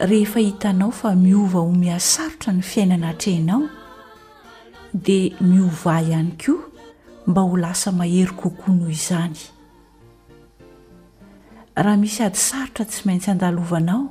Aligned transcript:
rehefa 0.00 0.38
hitanao 0.40 0.90
fa 0.90 1.14
miova 1.14 1.58
homiha 1.58 2.00
sarotra 2.00 2.52
ny 2.52 2.62
fiainana 2.62 3.06
hatrehnao 3.06 3.62
dia 4.94 5.34
miovah 5.40 6.02
ihany 6.08 6.30
koa 6.44 6.56
mba 7.26 7.40
ho 7.42 7.56
lasa 7.56 7.92
mahery 7.92 8.30
kokoa 8.32 8.74
noho 8.74 8.90
izany 8.90 9.36
raha 11.74 11.96
misy 11.96 12.22
ady 12.22 12.36
sarotra 12.38 12.84
tsy 12.84 13.02
maintsy 13.04 13.30
andalovanao 13.30 14.06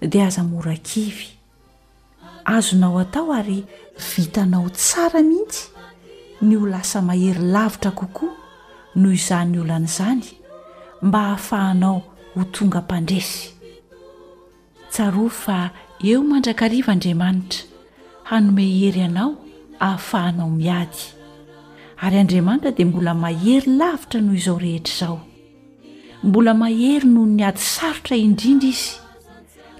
dia 0.00 0.26
aza 0.26 0.44
morakivy 0.44 1.26
azonao 2.44 2.98
atao 2.98 3.32
ary 3.34 3.64
vitanao 4.16 4.68
tsara 4.70 5.22
mihitsy 5.22 5.68
ny 6.42 6.54
ho 6.56 6.66
lasa 6.66 7.02
mahery 7.02 7.42
lavitra 7.54 7.90
kokoa 7.90 8.34
noho 8.94 9.14
izany 9.14 9.58
olan'izany 9.58 10.24
mba 11.02 11.18
hahafahanao 11.22 12.02
ho 12.34 12.44
tonga 12.44 12.80
mpandresy 12.80 13.53
tsaroa 14.94 15.30
fa 15.44 15.58
eo 16.08 16.20
mandrakrivaandriamanitra 16.30 17.60
hanome 18.30 18.64
hery 18.80 19.00
ianao 19.06 19.28
hahafahanao 19.82 20.48
miady 20.58 21.00
ary 22.04 22.18
andriamanitra 22.22 22.70
dia 22.78 22.86
mbola 22.90 23.12
mahery 23.22 23.70
lavitra 23.80 24.18
noho 24.24 24.36
izao 24.40 24.58
rehetra 24.64 24.90
izao 24.96 25.18
mbola 26.28 26.52
mahery 26.62 27.06
noho 27.14 27.26
nyady 27.38 27.60
sarotra 27.74 28.16
indrindra 28.26 28.68
izy 28.74 28.90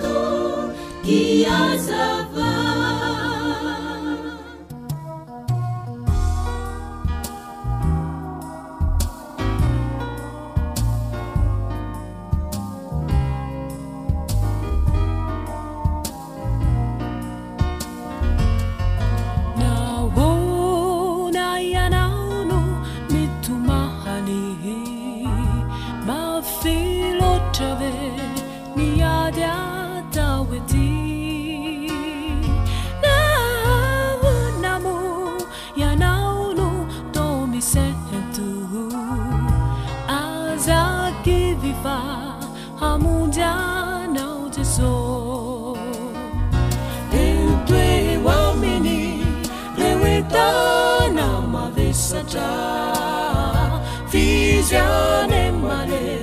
fizianemane 54.06 56.18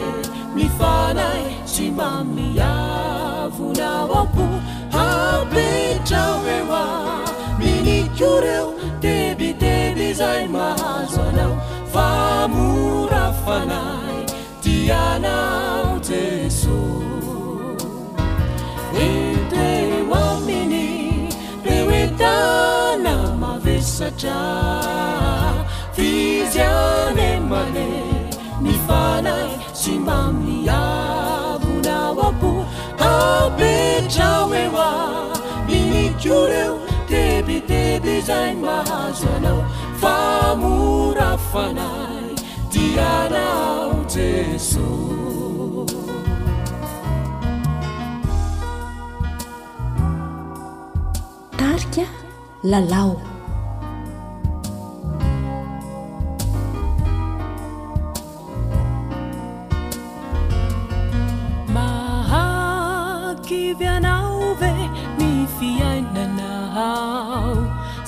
mifanai 0.56 1.56
simamia 1.66 2.74
vunaaku 3.58 4.48
hapetraewa 4.92 6.86
minikureu 7.60 8.74
tebite 9.00 9.94
desain 9.96 10.50
mazanau 10.50 11.58
famurafanai 11.94 14.26
tianau 14.64 16.00
jesu 16.00 16.82
e 19.06 19.10
te 19.50 20.02
wa 20.10 20.40
mini 20.40 20.90
teetana 21.64 23.16
mavesatra 23.40 25.51
tiane 26.52 27.32
mane 27.50 27.90
mifana 28.66 29.36
sy 29.80 29.94
mamiamonao 30.08 32.20
abo 32.30 32.52
habetrao 33.02 34.46
eo 34.64 34.78
a 34.88 34.90
mihikoeo 35.68 36.74
tepite 37.10 37.82
desaign 38.04 38.58
mahazo 38.68 39.30
anao 39.38 39.62
fa 40.02 40.16
mora 40.62 41.32
fanay 41.52 42.28
dianao 42.74 43.88
jesos 44.14 46.00
tarika 51.60 52.06
lalao 52.72 53.14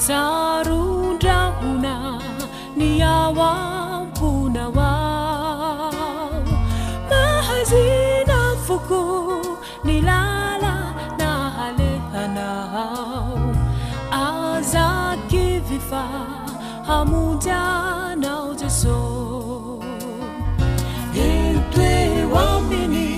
sarudrahuna 0.08 1.96
niawapunawa 2.78 4.92
ma 7.10 7.24
hazina 7.48 8.40
fuku 8.66 9.02
nilala 9.88 10.76
na 11.20 11.30
halehanau 11.56 13.42
azakivifa 14.26 16.04
hamuja 16.88 17.64
naojaso 18.16 18.98
etwe 21.28 21.94
wamini 22.34 23.12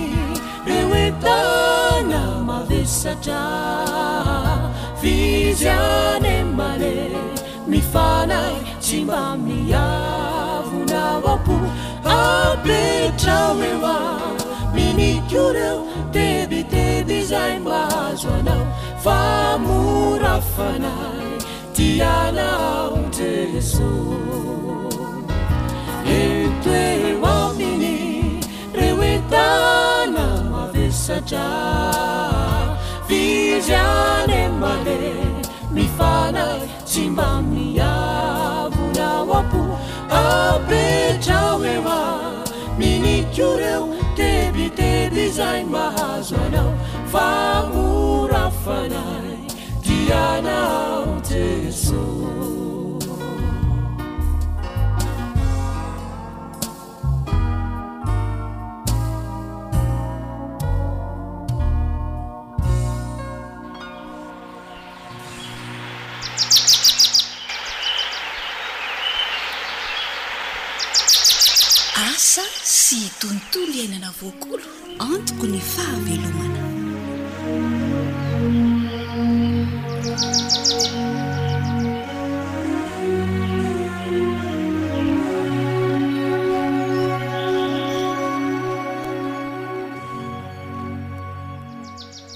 ewetana 0.76 2.20
malisca 2.46 3.34
zane 5.56 6.32
mane 6.58 6.96
mifanay 7.70 8.54
tsy 8.84 8.98
maminy 9.10 9.72
avonao 9.82 11.28
ampo 11.34 11.54
apetramema 12.16 13.96
minityoreo 14.74 15.76
tebitedy 16.14 17.18
zay 17.32 17.54
mazo 17.66 18.28
anao 18.38 18.64
fa 19.04 19.18
morafanay 19.64 21.30
tianao 21.74 22.98
jeso 23.16 23.90
e 26.16 26.22
toe 26.64 26.88
maoniny 27.22 27.94
re 28.78 28.88
oetana 29.00 30.26
mavesatra 30.54 31.46
vizyane 33.08 34.40
mane 34.62 35.25
ifanay 35.78 36.60
simbamiavonao 36.84 39.28
apo 39.40 39.62
apretraoema 40.24 41.96
minikureo 42.78 43.84
tebite 44.16 44.92
dezain 45.14 45.66
mahazo 45.68 46.34
anao 46.46 46.72
faorafanay 47.12 49.36
tianao 49.84 51.15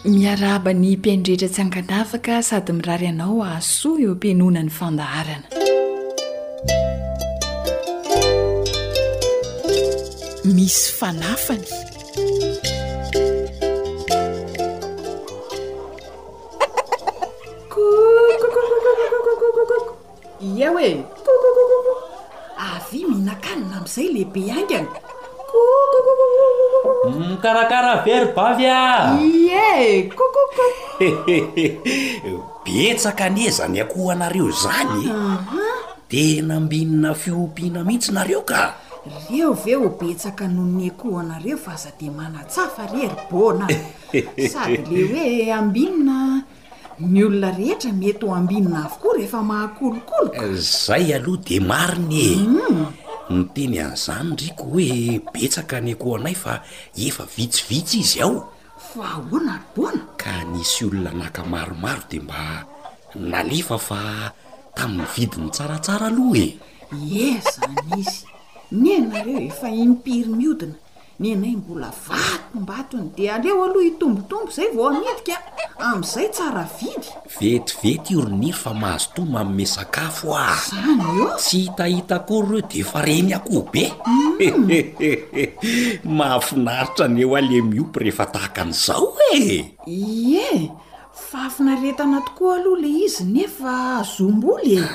amiarabany 0.03 0.97
mpiandretra 0.97 1.49
tsy 1.49 1.61
anganafaka 1.63 2.43
sady 2.49 2.73
mirary 2.79 3.07
anao 3.13 3.45
asoa 3.45 3.99
eo 4.05 4.15
mpinona 4.15 4.63
ny 4.65 4.71
fandaharana 4.79 5.47
misy 10.55 10.89
fanafany 10.99 11.90
ie 20.41 20.67
hoe 20.67 20.91
t 21.25 21.27
avy 22.73 22.99
mihinankanina 23.09 23.77
am'izay 23.77 24.09
lehibe 24.13 24.41
aingana 24.57 24.89
tt 25.51 25.53
mkarakaraberybavy 27.33 28.65
mm, 28.65 28.73
a 28.73 28.81
ah. 28.81 29.21
ie 29.21 29.69
kokoko 30.09 30.65
betsaka 32.65 33.25
aneza 33.25 33.69
nyakohanareo 33.69 34.51
zanyaha 34.51 35.59
tena 36.09 36.57
ambinina 36.57 37.15
fiompiana 37.15 37.85
mihitsynareo 37.85 38.41
ka 38.43 38.75
reo 39.31 39.53
veo 39.53 39.89
betsaka 40.01 40.49
noho 40.49 40.69
nyakoho 40.69 41.19
anareo 41.21 41.57
fa 41.59 41.77
za 41.77 41.91
de 42.01 42.11
manatsafariery 42.11 43.17
bona 43.31 43.69
sady 44.53 44.89
le 44.89 45.03
hoe 45.13 45.53
ambinina 45.53 46.43
ny 47.01 47.23
olona 47.25 47.51
rehetra 47.57 47.93
mety 47.93 48.27
ho 48.27 48.35
ambinina 48.37 48.85
avokoa 48.85 49.17
re 49.17 49.23
hefa 49.23 49.43
mahakolokoloka 49.43 50.43
eh, 50.45 50.55
zay 50.57 51.15
aloha 51.15 51.43
de 51.49 51.61
mariny 51.61 52.21
e 52.21 52.35
ny 53.31 53.45
teny 53.55 53.77
an'izany 53.81 54.37
riko 54.41 54.65
hoe 54.65 54.89
betsaka 55.33 55.81
ny 55.81 55.93
ako 55.93 56.07
anay 56.17 56.35
fa 56.45 56.55
efa 56.97 57.25
vitsivitsy 57.37 57.99
izy 58.01 58.21
aho 58.23 58.45
fa 58.95 59.07
hoana 59.31 59.55
roana 59.77 60.05
ka 60.21 60.45
nisy 60.53 60.85
olona 60.85 61.11
anaka 61.11 61.45
maromaro 61.45 62.03
de 62.11 62.21
mba 62.21 62.65
nalefa 63.31 63.79
fa 63.79 64.01
tamin'ny 64.77 65.07
vidi 65.15 65.37
ny 65.41 65.49
tsaratsara 65.51 66.07
aloha 66.13 66.45
e 66.47 66.53
eh 67.25 67.41
zany 67.57 67.77
izy 68.01 68.25
ny 68.73 68.89
anareo 68.99 69.39
efa 69.49 69.69
impiry 69.71 70.29
miodina 70.39 70.75
nynay 71.21 71.53
mbola 71.57 71.91
vatombatony 71.93 73.13
de 73.17 73.25
aleo 73.35 73.63
aloha 73.65 73.87
itombotombo 73.93 74.51
zay 74.57 74.69
vao 74.77 74.89
anetika 74.91 75.37
am'izay 75.89 76.29
tsara 76.35 76.65
vidy 76.79 77.09
vetivety 77.37 78.17
oroniry 78.21 78.57
fa 78.63 78.73
mahazotoma 78.81 79.41
amme 79.45 79.67
sakafo 79.75 80.27
aany 80.37 81.37
tsy 81.39 81.59
hitahita 81.69 82.17
kory 82.29 82.49
reo 82.51 82.63
de 82.73 82.81
fa 82.91 83.03
reny 83.07 83.33
akohob 83.39 83.77
e 83.77 83.87
mm. 83.93 84.69
mahafinaritra 86.19 87.05
an 87.05 87.15
eo 87.23 87.37
ale 87.37 87.59
miopy 87.71 87.99
rehefa 88.05 88.27
tahaka 88.33 88.63
an'izao 88.65 89.07
e 89.33 89.37
i 89.87 90.01
e 90.49 90.71
faafinaretana 91.31 92.21
tokoa 92.27 92.55
aloha 92.57 92.81
le 92.83 92.89
izy 93.07 93.25
nefa 93.35 93.75
zombolo 94.15 94.67
ey 94.67 94.87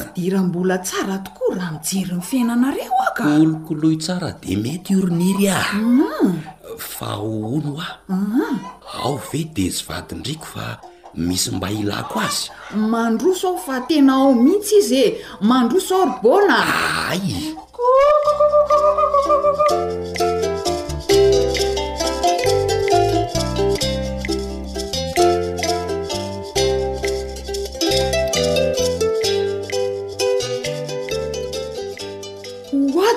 sydira 0.00 0.38
ah. 0.40 0.46
mbola 0.48 0.78
tsara 0.78 1.18
tokoa 1.18 1.54
raha 1.56 1.72
mijery 1.72 2.12
ny 2.14 2.20
fiainanareo 2.20 2.96
akolokoloi 3.08 3.96
tsara 3.96 4.30
de 4.42 4.56
mety 4.56 4.96
orniry 5.02 5.48
ah 5.48 5.62
hmm. 5.72 6.42
fa 6.78 7.10
oono 7.16 7.72
ah 7.84 7.92
hmm. 8.08 8.56
ao 9.04 9.16
ve 9.30 9.44
de 9.54 9.66
syvady 9.78 10.14
ndriky 10.14 10.46
fa 10.54 10.78
misy 11.14 11.50
mba 11.56 11.70
ilako 11.70 12.20
azy 12.20 12.50
mandroso 12.92 13.48
aho 13.48 13.58
fa 13.66 13.80
tena 13.88 14.12
ao 14.14 14.34
mihitsy 14.34 14.76
izy 14.80 15.00
e 15.02 15.08
mandroso 15.40 15.94
orbona 16.02 16.56
ak 16.66 17.22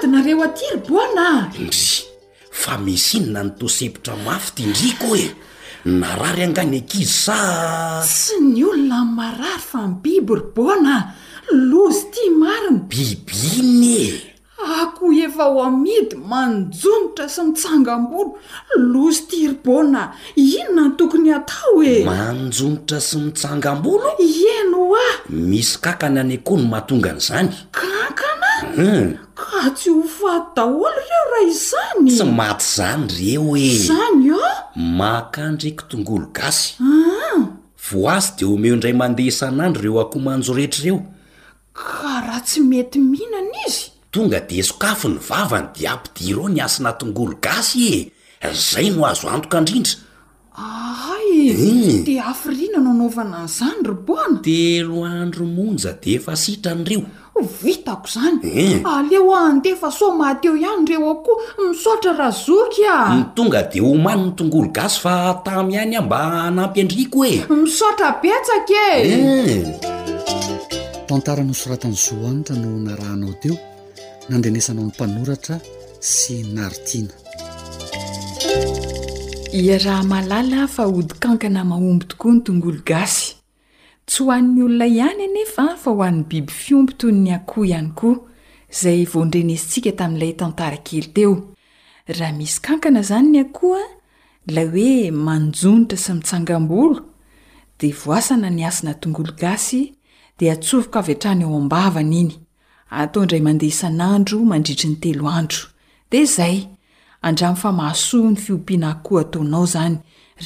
dinareo 0.02 0.42
aty 0.46 0.66
ry 0.76 0.80
bona 0.88 1.28
indry 1.56 2.04
fa 2.62 2.76
misy 2.84 3.14
inona 3.18 3.42
nitosepitra 3.48 4.14
mafy 4.26 4.50
tyndriko 4.56 5.10
e 5.16 5.28
narary 6.00 6.44
angany 6.48 6.78
akizy 6.84 7.12
sa 7.26 7.40
sy 8.22 8.36
ny 8.54 8.60
olona 8.72 9.00
marary 9.18 9.62
fa 9.70 9.80
my 9.88 9.96
biby 10.04 10.32
ry 10.40 10.46
bona 10.56 10.96
lozy 11.72 12.04
ty 12.14 12.24
mariny 12.42 12.80
bibyiny 12.92 13.92
e 14.10 14.35
ako 14.56 15.12
efa 15.12 15.44
ho 15.52 15.60
amidy 15.68 16.16
manjonotra 16.16 17.28
sy 17.28 17.44
mitsangam-bolo 17.44 18.40
losy 18.80 19.28
tirbona 19.28 20.16
inona 20.40 20.84
no 20.96 20.96
tokony 20.96 21.30
atao 21.38 21.78
e 21.84 21.94
manjonotra 22.08 23.00
sy 23.08 23.16
mitsangam-bolo 23.26 24.10
ieno 24.24 24.80
o 24.96 24.96
a 24.96 25.08
misy 25.30 25.76
kankana 25.84 26.20
any 26.24 26.36
akoa 26.40 26.56
ny 26.60 26.68
matongan'izany 26.72 27.50
kakanam 27.78 28.64
hmm. 28.80 29.06
ka 29.40 29.60
tsy 29.76 29.90
ho 29.96 30.02
faty 30.18 30.48
daholo 30.56 31.00
ireo 31.06 31.24
raha 31.32 31.48
izany 31.54 32.10
tsy 32.16 32.26
maty 32.38 32.64
zany 32.76 33.04
reo 33.18 33.50
e 33.60 33.68
zany 33.88 34.28
a 34.32 34.44
makandriky 34.98 35.84
tongolo 35.92 36.28
gasy 36.36 36.76
ah. 36.80 37.42
vo 37.86 38.08
azy 38.10 38.32
de 38.40 38.46
omeho 38.48 38.76
indray 38.80 38.94
mandeha 38.96 39.28
isan'andro 39.32 39.82
reo 39.84 40.00
akoh 40.00 40.22
manjo 40.26 40.54
rehetra 40.56 40.80
ireo 40.84 41.00
ka 41.76 42.24
raha 42.26 42.40
tsy 42.46 42.60
mety 42.64 43.00
mihinana 43.04 43.52
izy 43.68 43.92
tonga 44.16 44.40
de 44.50 44.60
sokafo 44.70 45.08
ny 45.14 45.18
vavany 45.30 45.66
diapidireo 45.76 46.46
ny 46.54 46.60
asina 46.66 46.92
tongolo 47.00 47.34
gasy 47.46 47.88
e 48.40 48.50
zay 48.70 48.88
no 48.96 49.02
azo 49.12 49.28
antoka 49.36 49.58
indrindra 49.60 49.92
aay 50.66 51.32
eh. 51.52 52.00
de 52.08 52.16
afrina 52.32 52.78
nao 52.86 52.94
naovana 53.00 53.38
nyizany 53.44 53.82
roboana 53.90 54.38
tero 54.46 54.98
andromonja 55.04 55.92
de 56.02 56.10
efa 56.16 56.34
sitra 56.44 56.72
anyreo 56.72 57.04
vitako 57.64 58.08
zany 58.14 58.40
e 58.48 58.54
eh. 58.64 58.80
aleo 58.94 59.36
a 59.36 59.42
ndefa 59.60 59.90
so 60.00 60.08
mateo 60.20 60.54
ihany 60.62 60.86
reo 60.92 61.04
aokoa 61.10 61.38
misaotra 61.70 62.12
razoky 62.22 62.84
a 62.96 62.98
ny 63.18 63.22
tonga 63.36 63.62
de 63.72 63.78
homany 63.86 64.22
ny 64.26 64.32
tongolo 64.38 64.68
gasy 64.78 64.98
fa 65.04 65.14
tami 65.44 65.74
ihany 65.76 65.96
ah 66.00 66.04
mba 66.08 66.20
anampy 66.48 66.80
andriko 66.86 67.20
e 67.32 67.36
misaotra 67.64 68.08
betsaka 68.24 68.82
e 68.96 69.06
eh. 69.12 69.62
tantaranosoratany 71.08 71.96
zoanitra 72.06 72.56
nao 72.64 72.78
na 72.88 72.94
rahnao 73.02 73.36
teo 73.44 73.58
nandeesanao 74.30 74.88
y 74.88 74.92
panoratra 74.98 75.60
sy 76.00 76.44
nartina 76.54 77.14
ia 79.54 79.78
raha 79.78 80.04
mahlala 80.04 80.68
fa 80.68 80.88
ody 80.88 81.14
kankana 81.20 81.64
mahomby 81.66 82.06
tokoa 82.06 82.32
ny 82.34 82.42
tongolo 82.44 82.82
gasy 82.86 83.36
tsy 84.06 84.24
ho 84.24 84.32
an'ny 84.32 84.64
olona 84.64 84.88
ihany 84.88 85.22
anefa 85.24 85.76
fa 85.78 85.92
ho 85.92 86.04
any 86.04 86.24
biby 86.24 86.52
fiomby 86.54 86.94
toy 86.94 87.12
ny 87.12 87.34
akoho 87.34 87.66
ihany 87.66 87.92
koa 87.96 88.20
zay 88.82 89.06
voandrenesintsika 89.06 89.92
tamin'ilay 89.92 90.34
tantara 90.34 90.78
kely 90.78 91.08
teo 91.14 91.54
raha 92.08 92.34
misy 92.34 92.62
kankana 92.62 93.00
izany 93.00 93.30
ny 93.30 93.40
akoho 93.40 93.76
a 93.78 93.86
la 94.48 94.62
oe 94.62 95.12
manjonitra 95.12 95.98
sy 95.98 96.14
mitsangam-bolo 96.14 97.06
dia 97.80 97.96
voasana 98.06 98.50
niasina 98.50 98.94
tongolo 98.94 99.34
gasy 99.38 99.94
dia 100.40 100.54
atsovoko 100.54 101.00
avy 101.00 101.14
atrany 101.14 101.42
eo 101.44 101.56
ambavany 101.56 102.20
iny 102.20 102.45
ataoindray 102.98 103.42
mandeha 103.46 103.72
isan'andro 103.74 104.38
mandritry 104.52 104.88
ny 104.92 104.98
telo 105.04 105.26
andro 105.40 105.64
dia 106.12 106.26
zay 106.36 106.56
andrano 107.28 107.56
fa 107.62 107.70
mahaso 107.80 108.18
ny 108.32 108.38
fiompiana 108.44 108.88
akoho 108.94 109.18
ataonao 109.24 109.66
zany 109.76 109.98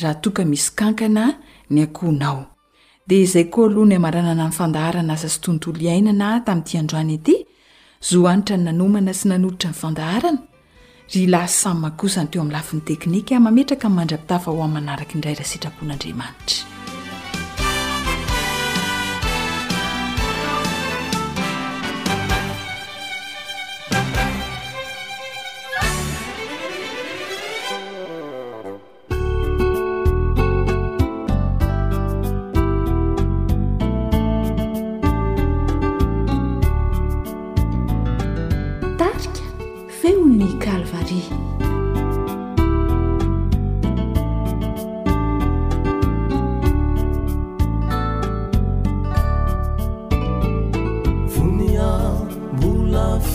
raha 0.01 0.15
toka 0.23 0.41
misy 0.51 0.69
kankana 0.79 1.23
ny 1.69 1.79
akohonao 1.87 2.39
dea 3.07 3.21
izay 3.25 3.45
koa 3.53 3.69
aloh 3.69 3.85
ny 3.89 3.95
amaranana 4.01 4.49
ny 4.49 4.53
fandaharana 4.59 5.13
asa 5.17 5.29
sy 5.33 5.39
tontolo 5.45 5.77
iainana 5.85 6.27
tamin'nitiandroany 6.45 7.17
ty 7.25 7.35
zohanitra 8.09 8.55
ny 8.57 8.63
nanomana 8.67 9.11
sy 9.19 9.25
nanolitra 9.29 9.69
ny 9.71 9.77
fandaharana 9.81 10.41
ry 11.13 11.23
la 11.33 11.41
samymakosany 11.61 12.27
teo 12.31 12.41
ami'ny 12.41 12.55
lafin'ny 12.57 12.83
teknika 12.89 13.35
mametraka 13.45 13.85
n'mandrapitafa 13.89 14.49
ho 14.51 14.57
amin 14.63 14.73
manaraka 14.77 15.13
indray 15.17 15.35
raha 15.37 15.49
sitrapon'andriamanitra 15.51 16.78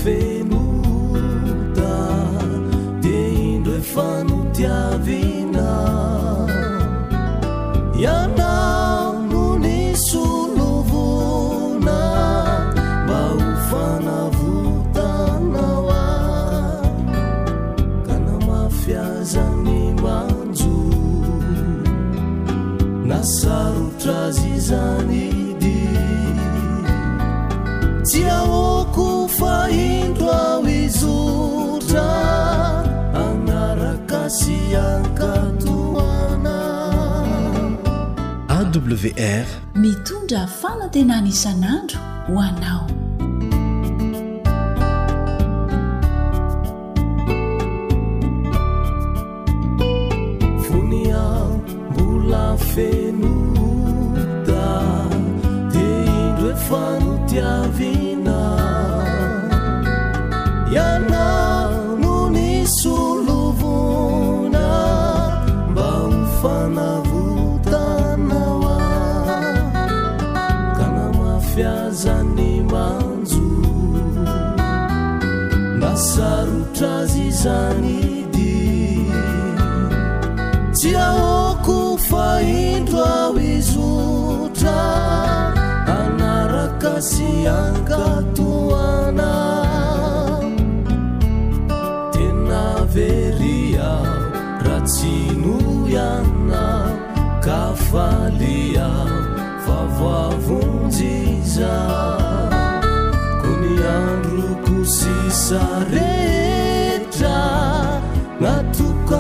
فيم 0.05 0.64
vr 38.95 39.47
mitondra 39.75 40.43
fanatena 40.63 41.17
nisan'andro 41.27 41.99
ho 42.29 42.39
anao 42.49 42.84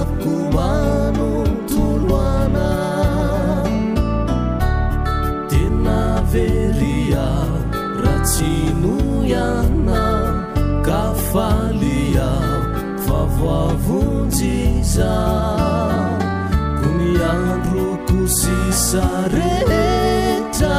akomanontoloana 0.00 2.70
tena 5.52 6.00
veria 6.34 7.26
ra 8.02 8.14
tsi 8.28 8.54
no 8.80 8.96
iana 9.32 10.04
kafalia 10.88 12.30
favoavonjiza 13.06 15.12
ko 16.78 16.86
ni 16.98 17.10
andro 17.34 17.86
kosisa 18.08 19.04
rehtra 19.36 20.78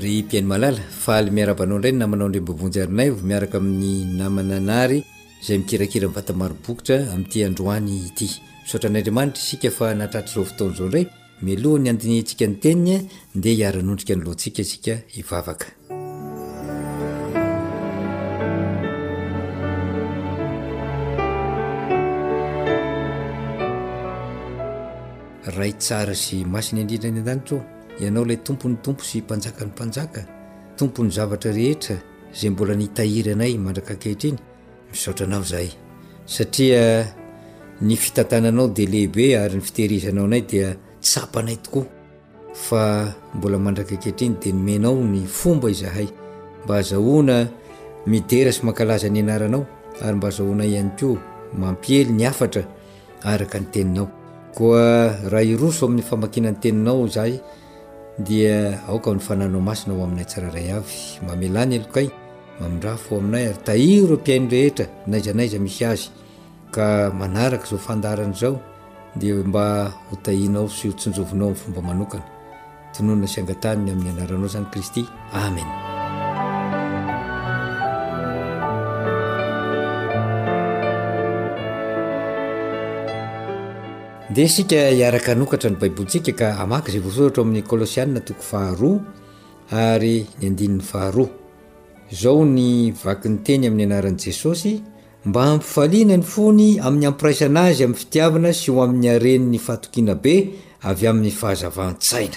ry 0.00 0.22
mpiainy 0.22 0.46
malala 0.46 0.78
faly 1.04 1.30
miarabanao 1.30 1.76
indray 1.76 1.92
n 1.92 1.98
namanao 1.98 2.28
ndrbovonjy 2.28 2.80
arinaivo 2.82 3.20
miaraka 3.28 3.58
amin'ny 3.58 4.16
namananary 4.18 5.04
zay 5.46 5.58
mikirakira 5.58 6.08
mn 6.08 6.14
vatamarobokotra 6.14 6.96
amin'ity 7.12 7.44
androany 7.48 7.92
ity 8.08 8.26
misotra 8.64 8.88
anyandriamanitra 8.90 9.42
isika 9.42 9.70
fa 9.70 9.94
natratry 9.94 10.34
zao 10.34 10.44
fotaon'zao 10.44 10.86
indray 10.86 11.04
miloha 11.42 11.78
ny 11.82 11.88
andinintsika 11.90 12.46
ny 12.46 12.54
tenin 12.62 13.08
de 13.34 13.54
hiaranondrika 13.54 14.14
nyloantsika 14.14 14.62
isika 14.62 14.94
ivavaka 15.16 15.66
ray 25.56 25.72
tsara 25.78 26.14
sy 26.14 26.44
masiny 26.44 26.80
andrindra 26.84 27.10
ny 27.10 27.18
andanytro 27.24 27.58
ianao 28.00 28.24
lay 28.24 28.36
tompony 28.42 28.76
tompo 28.82 29.02
sy 29.04 29.20
mpanjaka 29.20 29.64
ny 29.64 29.68
mpanjaka 29.70 30.20
tompony 30.76 31.10
zavatra 31.10 31.52
rehetra 31.52 31.96
zay 32.34 32.50
mbola 32.50 32.74
nitahira 32.74 33.32
anay 33.32 33.56
mandrakakehitra 33.58 34.28
inyiaode 37.80 38.86
lehibe 38.86 39.36
ary 39.38 39.56
nyfieao 39.60 40.26
nay 40.28 40.40
dia 40.42 40.76
nay 41.44 41.56
tokoa 41.56 43.14
mbola 43.34 43.58
mandrakakehitra 43.58 44.26
iny 44.26 44.36
de 44.42 44.52
nmenao 44.52 44.94
ny 44.94 45.26
fomba 45.26 45.70
izahay 45.70 46.08
ma 46.68 46.76
azaonamie 46.76 48.50
za 48.98 49.08
nyananaoary 49.08 50.14
mba 50.16 50.28
azahonayhay 50.28 50.84
ko 51.00 51.18
mampiely 51.58 52.12
ny 52.12 52.26
afatra 52.28 52.62
araka 53.24 53.60
ny 53.60 53.66
teninao 53.72 54.08
koa 54.54 55.16
raha 55.30 55.44
iroso 55.44 55.86
amin'ny 55.86 56.02
famakinany 56.02 56.60
teninao 56.60 57.08
zay 57.08 57.40
dia 58.18 58.80
aoka 58.88 59.10
nyfananao 59.12 59.60
masina 59.60 59.94
ho 59.94 60.04
aminay 60.04 60.24
tsararay 60.24 60.72
avy 60.72 61.20
mamelany 61.26 61.74
alokay 61.78 62.08
mamindra 62.60 62.96
foo 62.96 63.18
aminay 63.18 63.44
ary 63.46 63.58
tahi 63.64 64.06
ro 64.08 64.16
m-piainy 64.16 64.48
rehetra 64.48 64.86
naizanaiza 65.06 65.58
misy 65.60 65.84
azy 65.84 66.08
ka 66.72 67.12
manaraka 67.12 67.66
zao 67.66 67.78
fandarana 67.78 68.32
zao 68.32 68.60
dia 69.20 69.34
mba 69.34 69.92
ho 70.10 70.16
tahinao 70.24 70.68
sy 70.68 70.92
tsinjovinao 70.96 71.46
ainyfomba 71.48 71.80
manokana 71.82 72.24
tonona 72.96 73.26
sy 73.28 73.40
angatany 73.40 73.90
amin'ny 73.92 74.10
anaranao 74.16 74.48
zany 74.48 74.66
kristy 74.72 75.04
amen 75.32 75.85
de 84.36 84.46
sika 84.54 84.76
iaraka 84.92 85.32
anokatra 85.32 85.70
ny 85.70 85.76
baiboli 85.80 86.08
tsika 86.12 86.32
ka 86.40 86.46
amakyzay 86.64 87.00
voaoratra 87.06 87.42
amin'ny 87.44 87.62
kôlôsianna 87.70 88.20
toko 88.28 88.42
faharoa 88.50 88.98
ary 89.92 90.16
ny 90.40 90.44
andinn'ny 90.48 90.82
faharoa 90.90 91.28
zao 92.20 92.44
ny 92.44 92.92
vaky 93.04 93.28
ny 93.32 93.38
teny 93.46 93.64
amin'ny 93.68 93.84
anarany 93.86 94.18
jesosy 94.24 94.72
mba 95.28 95.40
ampifalinany 95.54 96.24
fony 96.32 96.68
amin'ny 96.86 97.06
ampiraisanazy 97.10 97.82
amin'ny 97.84 97.98
fitiavana 98.02 98.52
sy 98.60 98.68
o 98.74 98.82
amin'ny 98.84 99.08
aren'ny 99.16 99.58
fahatokina 99.66 100.14
be 100.24 100.34
avy 100.90 101.04
amin'ny 101.10 101.30
fahazavsaiay 101.40 102.36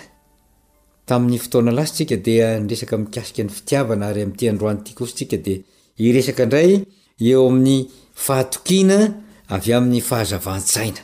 fahatokina 8.29 8.97
avyamin'ny 9.55 10.01
fahazavantsaina 10.09 11.03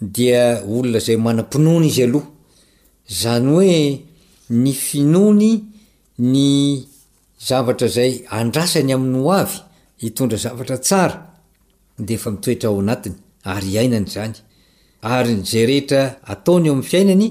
dia 0.00 0.62
olona 0.66 1.00
zay 1.00 1.16
manam-pinony 1.16 1.86
izy 1.88 2.02
aloha 2.04 2.28
zany 3.20 3.48
oe 3.52 4.02
ny 4.50 4.72
finony 4.72 5.50
ny 6.18 6.84
zavatra 7.48 7.88
zay 7.88 8.22
andrasany 8.30 8.92
amin'ny 8.94 9.18
hoavy 9.24 9.58
hitondra 10.02 10.38
zavatra 10.44 10.76
sara 10.84 11.16
defamioera 11.98 12.68
aoanatinyaryainanyzny 12.70 14.34
yza 15.02 15.58
ehetra 15.64 16.16
ataony 16.32 16.66
eo 16.66 16.72
am'ny 16.74 16.84
fiainany 16.90 17.24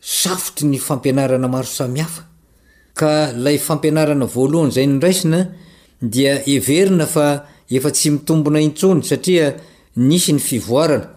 safotry 0.00 0.66
ny 0.68 0.78
fampianarana 0.78 1.48
maro 1.48 1.64
samihafa 1.78 2.22
k 2.98 3.32
lay 3.44 3.56
fampianarana 3.58 4.26
voalohany 4.34 4.72
zay 4.76 4.86
ny 4.86 5.00
aisina 5.08 5.40
di 6.02 6.26
eeina 6.28 7.06
efa 7.70 7.90
tsy 7.96 8.08
mitombona 8.10 8.60
intsony 8.60 9.02
satria 9.02 9.56
nisy 9.96 10.32
ny 10.34 10.38
fivoana 10.48 11.08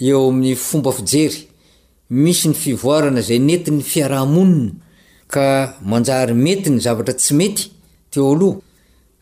eo 0.00 0.28
amin'ny 0.30 0.54
fomba 0.56 0.90
fijery 0.92 1.40
misy 2.10 2.46
ny 2.48 2.54
fivorana 2.54 3.20
zay 3.20 3.38
nenti 3.40 3.70
ny 3.72 3.82
fiarahmonina 3.82 4.72
y 6.30 6.34
mety 6.44 6.70
ny 6.70 6.78
zavatra 6.80 7.14
tsy 7.14 7.34
mety 7.34 7.62
teo 8.10 8.30
aloha 8.32 8.58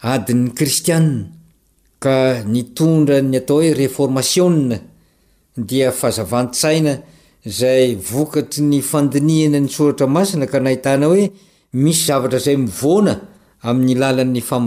adi'ny 0.00 0.54
kristiana 0.54 1.24
ka 2.04 2.42
nitondra 2.52 3.20
ny 3.22 3.36
atao 3.40 3.56
hoe 3.60 3.74
reformasioa 3.74 4.78
dia 5.68 5.90
fazavan-tsaina 6.00 6.94
zay 7.46 7.94
vokatry 8.10 8.62
ny 8.70 8.78
fandinihana 8.90 9.58
ny 9.64 9.68
soratra 9.76 10.06
masina 10.16 10.46
ka 10.52 10.58
nahitana 10.64 11.06
oe 11.14 11.24
misy 11.82 12.02
zavatra 12.08 12.38
zay 12.46 12.56
mivoana 12.56 13.14
iy'ynyanotoana 13.58 14.58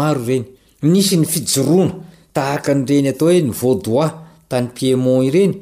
maro 0.00 0.22
reny 0.28 0.44
nisy 0.90 1.16
ny 1.16 1.26
fijorona 1.32 1.92
tahaka 2.34 2.70
nyreny 2.74 3.08
atao 3.12 3.28
hoe 3.30 3.40
ny 3.46 3.52
vadoi 3.60 4.10
tany 4.48 4.68
piemonireny 4.74 5.54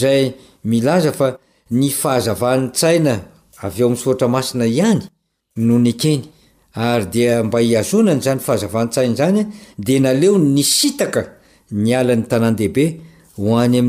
zay 0.00 0.32
milaza 0.64 1.12
fa 1.12 1.38
ny 1.70 1.90
fahazavahan'ny 1.90 2.70
tsaina 2.72 3.20
avy 3.64 3.80
eo 3.82 3.86
ami'ny 3.86 4.00
soatra 4.02 4.28
masina 4.28 4.66
ihany 4.66 5.02
no 5.66 5.74
nkeny 5.78 6.22
ary 6.74 7.06
dia 7.12 7.44
mba 7.44 7.58
hiazonany 7.60 8.20
zanyfahazavahantsaina 8.24 9.14
zany 9.16 9.46
de 9.78 10.00
naleo 10.00 10.38
ny 10.38 10.62
sitaka 10.62 11.24
nyalan'nytnndehibeoy'ydnyoaina 11.70 13.78
ay 13.78 13.84
y 13.84 13.86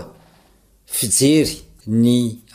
fijery 0.88 1.56
ny 1.86 2.38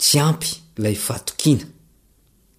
tsy 0.00 0.18
ampy 0.20 0.48
lay 0.82 0.94
fatokina 0.94 1.64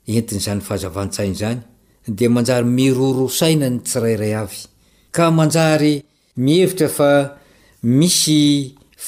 entiny 0.08 0.42
zany 0.46 0.62
fahazavan-tsainy 0.68 1.36
zany 1.42 1.60
de 2.08 2.28
manjary 2.36 2.66
miroro 2.78 3.28
saina 3.40 3.68
ny 3.70 3.80
tsirairay 3.86 4.34
avy 4.44 4.60
ka 5.16 5.26
manjary 5.40 5.94
mievitra 6.44 6.88
iy 8.34 8.50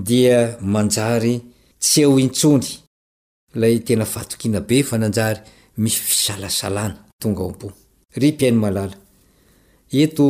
dia 0.08 0.38
manjary 0.74 1.34
tsy 1.82 1.98
eo 2.04 2.14
intsony 2.24 2.68
lay 3.60 3.76
tena 3.86 4.04
fahtokinabe 4.14 4.76
fa 4.88 4.94
nanjay 5.02 5.36
misy 5.82 6.00
fisalasalana 6.08 7.03
oga 7.28 7.44
o 7.44 7.48
ampo 7.50 7.66
ry 8.20 8.28
mpiainy 8.32 8.58
malala 8.62 8.96
ento 10.02 10.26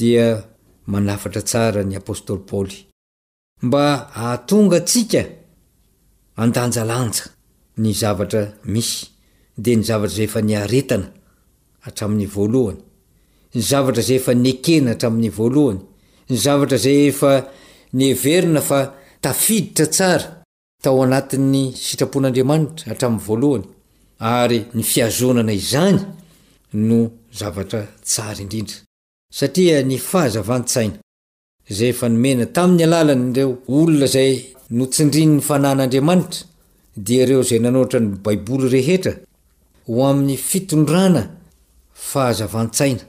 dia 0.00 0.26
manafatra 0.92 1.42
tsara 1.50 1.80
ny 1.84 1.94
apôstôly 2.02 2.42
paoly 2.48 2.76
mba 3.66 3.82
ahatonga 4.18 4.78
tsika 4.88 5.22
andanjalanja 6.42 7.24
ny 7.82 7.90
zavatra 8.00 8.42
misy 8.72 8.98
de 9.64 9.70
ny 9.76 9.82
zavatra 9.88 10.16
zay 10.16 10.26
efa 10.28 10.40
ny 10.48 10.54
aretana 10.64 11.08
hatramin'ny 11.84 12.26
voalohany 12.34 12.80
ny 13.54 13.60
zavatra 13.70 14.02
zay 14.08 14.16
efa 14.20 14.32
nyekena 14.44 14.90
hatramin'ny 14.92 15.30
voalohany 15.38 15.80
ny 16.28 16.34
zavatra 16.44 16.78
zay 16.84 16.98
efa 17.10 17.32
ny 17.96 18.04
everina 18.12 18.60
fa 18.68 18.78
tafiditra 19.24 19.86
tsara 19.96 20.26
tao 20.82 20.96
anatin'ny 21.06 21.62
sitrapon'andriamanitra 21.84 22.84
hatramin'ny 22.90 23.26
voalohany 23.28 23.73
ary 24.18 24.64
ny 24.74 24.82
fiazonana 24.82 25.52
izany 25.52 25.98
no 26.88 26.98
zavatra 27.38 27.82
tsara 28.04 28.40
indrindra 28.44 28.74
satria 29.38 29.82
ny 29.82 29.96
fahazavan-tsaina 30.10 30.94
izay 31.70 31.90
efa 31.92 32.08
nomena 32.08 32.46
tamin'ny 32.56 32.84
alàlany 32.84 33.22
ndreo 33.28 33.50
olona 33.78 34.04
izay 34.10 34.32
notsindriny 34.78 35.32
ny 35.36 35.40
fanain'andriamanitra 35.48 36.40
dia 37.04 37.22
ireo 37.24 37.40
izay 37.44 37.60
nanohatra 37.62 37.98
ny 38.00 38.08
baiboly 38.24 38.66
rehetra 38.74 39.12
ho 39.88 39.96
amin'ny 40.08 40.36
fitondrana 40.48 41.22
fahazavan-tsaina 42.10 43.02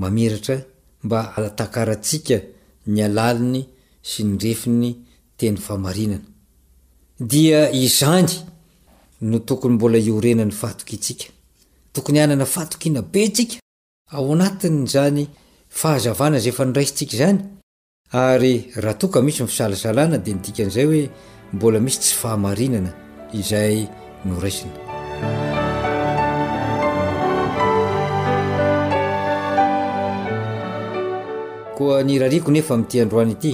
mamiratra 0.00 0.56
mba 1.04 1.18
atakarantsika 1.36 2.36
ny 2.92 2.98
alaliny 3.06 3.62
sy 4.08 4.20
ny 4.24 4.34
refiny 4.44 4.90
teny 5.38 5.56
fahamarinana 5.66 6.24
dia 7.30 7.60
izany 7.84 8.30
no 9.30 9.38
tokony 9.40 9.74
mbola 9.74 9.98
iorenany 9.98 10.50
fatokytsika 10.50 11.24
tokony 11.92 12.18
anana 12.22 12.44
fatoki 12.46 12.88
ina 12.88 13.02
betsika 13.02 13.56
ao 14.10 14.32
anatiny 14.32 14.86
zany 14.86 15.26
fahazavana 15.68 16.38
zay 16.38 16.48
efa 16.52 16.64
nyraisintsika 16.64 17.16
zany 17.16 17.38
ary 18.12 18.70
raha 18.76 18.94
toka 18.98 19.22
misy 19.22 19.42
ny 19.42 19.48
fisalasalana 19.48 20.18
dea 20.18 20.34
nidikan'izay 20.34 20.84
hoe 20.84 21.08
mbola 21.52 21.80
misy 21.80 21.98
tsy 22.00 22.14
fahamarinana 22.20 22.90
izay 23.32 23.86
no 24.24 24.40
raisina 24.40 24.78
koa 31.76 32.02
nyrariko 32.02 32.50
nefa 32.50 32.74
ami'ty 32.74 33.00
androany 33.02 33.32
ity 33.32 33.52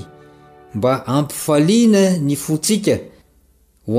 mba 0.75 0.93
ampifaliana 1.07 2.03
ny 2.19 2.35
fotsika 2.37 2.95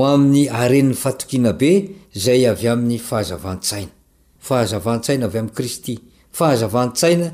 o 0.00 0.02
amin'ny 0.06 0.42
arenin'ny 0.60 0.94
fatokina 1.02 1.52
be 1.60 1.70
zay 2.16 2.46
avy 2.50 2.66
amin'ny 2.72 2.98
fahazavantsaina 3.08 3.92
fahazavantsaina 4.48 5.24
avy 5.28 5.38
ami'ny 5.40 5.54
kristy 5.56 5.94
fahazavansaina 6.38 7.26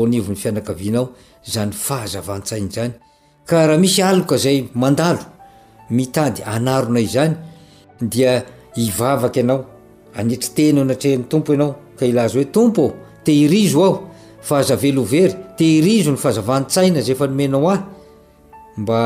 oio'nyfianakaianao 0.01 1.07
zany 1.53 1.73
fahazavansaina 1.87 2.69
zany 2.77 2.93
raha 3.51 3.77
iy 3.89 3.97
alokazay 4.11 4.59
aay 4.87 5.15
nnazvka 5.91 6.51
anao 9.43 9.61
anetry 10.21 10.51
teny 10.57 10.79
natrehny 10.91 11.25
tompo 11.31 11.51
anao 11.57 11.73
ka 11.99 12.05
ilaza 12.11 12.35
hoe 12.39 12.45
tompoo 12.57 12.91
teirizoao 13.25 13.95
fa 14.41 14.57
hazavelovery 14.61 15.35
tehirizo 15.59 16.13
ny 16.13 16.17
fahazavantsaina 16.23 17.01
zay 17.07 17.13
efa 17.15 17.27
nomenao 17.31 17.71
ahy 17.71 17.81
mba 18.83 19.01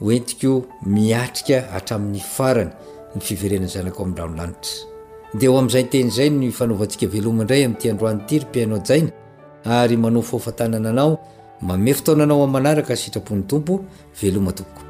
hoentiko 0.00 0.52
miatrika 0.94 1.58
hatramin'ny 1.74 2.20
farany 2.36 2.70
ny 3.16 3.20
fiverenany 3.28 3.70
zanako 3.74 4.02
o 4.02 4.06
amin'nydra 4.06 4.28
no 4.30 4.36
lanitra 4.38 4.78
dea 5.38 5.50
ho 5.50 5.58
amin'izay 5.58 5.84
nteny 5.86 6.10
zay 6.18 6.30
ny 6.30 6.50
fanaovantsika 6.58 7.06
veloma 7.14 7.42
indray 7.42 7.62
amin'ity 7.66 7.86
androanytyrympiainao 7.92 8.80
jaina 8.88 9.10
ary 9.78 9.96
manofaofantanana 9.96 10.88
anao 10.94 11.10
mame 11.68 11.92
fotaonanao 11.98 12.38
ain'ny 12.42 12.52
manaraka 12.56 12.96
sitrapony 12.96 13.42
tompo 13.50 13.72
veloma 14.22 14.52
tompoko 14.52 14.87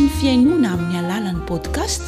ny 0.00 0.08
fiainoana 0.20 0.68
amin'ny 0.74 0.98
alalan'ny 1.04 1.42
podcast 1.50 2.02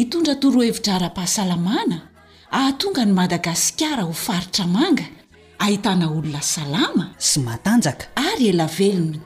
itondra 0.00 0.34
toroa 0.42 0.64
hevitra 0.66 0.92
ara-pahasalamana 0.98 1.96
ahatonga 2.58 3.02
ny 3.08 3.12
madagasikara 3.18 4.02
ho 4.08 4.12
faritra 4.26 4.64
manga 4.76 5.04
ahitana 5.64 6.06
olona 6.16 6.40
salama 6.54 7.04
sy 7.28 7.38
matanjaka 7.48 8.04
ary 8.32 8.46
ela 8.52 8.66
velona 8.78 9.20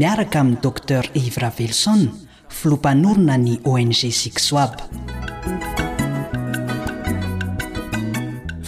miaraka 0.00 0.36
amin'ny 0.42 0.60
docter 0.66 1.04
ivra 1.22 1.50
vellson 1.58 2.02
filo-panorona 2.58 3.34
ny 3.46 3.54
ong 3.72 3.90
sisoab 4.02 4.74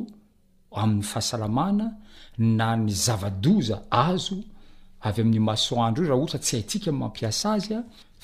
amin'ny 0.83 1.05
fahasalamana 1.13 1.87
na 2.59 2.69
ny 2.83 2.89
zava-doza 3.05 3.77
azo 4.09 4.37
avy 5.09 5.21
amin'ny 5.23 5.43
masoandro 5.49 6.01
io 6.05 6.09
rha 6.11 6.17
ohatra 6.19 6.39
tsy 6.45 6.55
haitsika 6.57 6.91
mampiasa 7.01 7.47
azy 7.57 7.73
a 7.79 7.81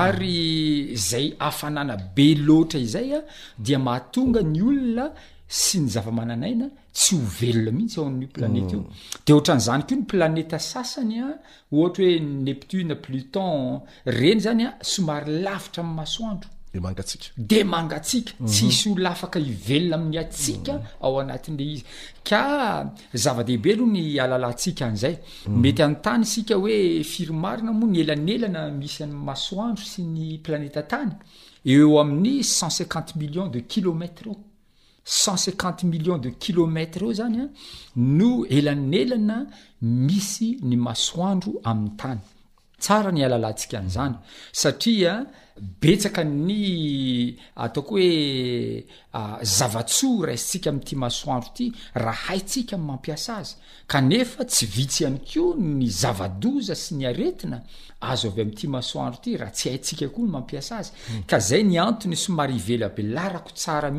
ary 0.00 0.36
zay 1.10 1.26
aafanana 1.46 1.94
be 2.14 2.26
loatra 2.48 2.78
izay 2.86 3.08
a 3.18 3.20
dia 3.64 3.78
mahatonga 3.86 4.40
ny 4.52 4.60
olona 4.70 5.04
sy 5.62 5.76
ny 5.82 5.86
zavamananaina 5.94 6.66
tsy 6.98 7.10
ho 7.20 7.24
velona 7.38 7.70
mihitsy 7.78 7.96
ao 8.00 8.06
amn'n'i 8.10 8.28
planeta 8.36 8.74
io 8.76 8.82
mm. 8.82 8.90
de 9.24 9.30
ohatrany 9.34 9.62
zanykoo 9.66 9.96
ny 9.98 10.04
planeta 10.14 10.56
sasany 10.70 11.14
a 11.26 11.32
ohatra 11.76 12.04
hoe 12.10 12.18
neptune 12.46 12.94
pluton 13.04 13.82
reny 14.18 14.40
zany 14.46 14.62
a 14.68 14.70
somary 14.92 15.30
lavitra 15.46 15.82
miy 15.86 15.96
masoandro 16.00 16.50
de 17.38 17.62
mangaiasisyollaafak 17.62 19.36
mhm. 19.36 19.46
ivelona 19.50 19.96
amin'y 19.96 20.18
atsika 20.18 20.72
mhm. 20.74 20.86
ao 21.02 21.18
anatin'le 21.20 21.64
izy 21.74 21.84
ka 22.28 22.90
zavadehibe 23.24 23.70
aloh 23.74 23.86
ny 23.96 24.18
alalatsika 24.24 24.86
n'zay 24.94 25.14
mhm. 25.18 25.60
mety 25.62 25.82
antany 25.88 26.24
sika 26.32 26.54
oe 26.64 26.76
firimarina 27.12 27.72
moa 27.80 27.88
ny 27.92 27.98
elanelana 28.04 28.62
misy 28.80 29.02
ny 29.06 29.14
masoandro 29.28 29.84
sy 29.92 30.02
ny 30.04 30.38
planeta 30.44 30.82
tany 30.90 31.12
eo 31.74 31.98
amin'ny 32.02 32.42
cent 32.42 32.70
cinquante 32.70 33.12
millions 33.20 33.48
de 33.54 33.60
kilomètre 33.60 34.26
eo 34.26 34.36
cent 35.04 35.36
cinquante 35.36 35.82
million 35.84 36.18
de 36.18 36.30
kilomètre 36.30 37.02
eo 37.02 37.12
zanya 37.12 37.46
no 37.96 38.44
elanelana 38.58 39.46
misy 39.82 40.50
ny 40.62 40.76
masoandro 40.76 41.52
amin'ny 41.64 41.96
tany 41.96 42.20
tsara 42.78 43.10
ny 43.12 43.24
alalatsikan'zany 43.24 44.14
satria 44.52 45.26
betsaka 45.60 46.24
ny 46.24 47.36
ataoko 47.58 47.96
hoe 47.96 48.86
ah, 49.14 49.38
zavatso 49.42 50.22
raisitsika 50.26 50.70
ami'ty 50.70 50.96
masoandro 50.96 51.50
ty 51.54 51.72
raha 51.94 52.26
haitsika 52.32 52.78
mampiasa 52.78 53.36
azy 53.38 53.56
kanefa 53.88 54.44
tsy 54.44 54.66
vitsyany 54.74 55.18
ko 55.26 55.54
ny 55.58 55.86
zavaza 55.90 56.74
sy 56.74 56.94
ny 56.98 57.06
aetina 57.08 57.62
azo 58.00 58.28
ay 58.36 58.42
am'ty 58.46 58.68
masoandro 58.68 59.20
ty 59.22 59.36
rah 59.36 59.50
tsy 59.52 59.68
haisikakoan 59.72 60.28
mampiasa 60.30 60.80
hmm. 60.82 61.22
a 61.28 61.38
zay 61.40 61.62
ny 61.64 61.78
antony 61.78 62.16
somarivelabelarako 62.16 63.50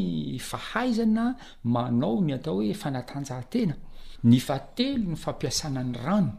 fahaizana 0.50 1.24
manao 1.74 2.16
ny 2.26 2.30
atao 2.36 2.54
hoe 2.56 2.74
fanatanjahantena 2.82 3.74
ny 4.24 4.38
fa 4.40 4.58
telo 4.58 5.08
ny 5.12 5.16
fampiasanan'ny 5.18 5.96
rano 6.04 6.32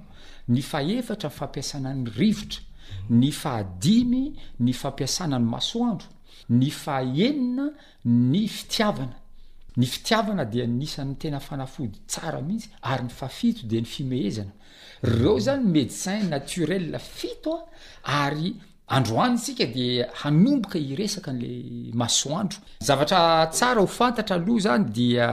ny 0.50 0.62
faefatra 0.62 1.28
ny 1.30 1.36
fampiasanan'ny 1.40 2.10
rivotra 2.18 2.62
ny 3.10 3.32
fahadimy 3.32 4.24
ny 4.66 4.74
fampiasanany 4.74 5.44
masoandro 5.56 6.08
ny 6.50 6.70
faenina 6.72 7.66
ny 8.06 8.42
fitiavana 8.48 9.20
ny 9.78 9.86
fitiavana 9.94 10.46
dia 10.54 10.68
nisan'ny 10.68 11.16
tena 11.22 11.40
fanafody 11.48 12.00
tsara 12.08 12.42
mihitsy 12.48 12.70
aryny 12.92 13.10
fafito 13.20 13.68
di 13.68 13.82
ny 13.82 13.88
fimehezana 13.96 14.54
reo 15.04 15.40
zany 15.40 15.66
médesin 15.74 16.30
naturel 16.30 16.98
fitoa 17.00 17.62
ary 18.04 18.56
androany 18.88 19.38
sika 19.46 19.66
di 19.76 19.88
hanomboka 20.24 20.78
iresaka 20.80 21.32
n'le 21.34 21.52
masoandro 21.94 22.60
zavatra 22.88 23.20
tsara 23.56 23.80
hofantatra 23.86 24.36
aloha 24.36 24.60
zany 24.68 24.86
dia 24.96 25.28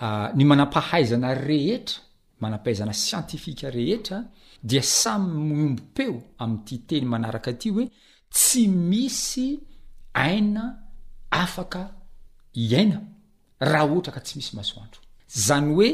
Ah, 0.00 0.30
ny 0.34 0.44
manampahaizana 0.44 1.34
rehetra 1.34 2.00
manampahaizana 2.40 2.92
sientifika 2.92 3.70
rehetra 3.70 4.22
dia 4.62 4.82
samy 4.82 5.26
mombom-peo 5.34 6.20
ami''ity 6.38 6.78
teny 6.86 7.04
manaraka 7.06 7.50
aty 7.50 7.70
hoe 7.70 7.86
tsy 8.30 8.68
misy 8.68 9.58
aina 10.14 10.62
afaka 11.30 11.90
iaina 12.54 13.00
raha 13.60 13.86
ohatra 13.90 14.12
ka 14.12 14.20
tsy 14.20 14.38
misy 14.38 14.54
masoandro 14.56 15.00
zany 15.26 15.74
hoe 15.74 15.90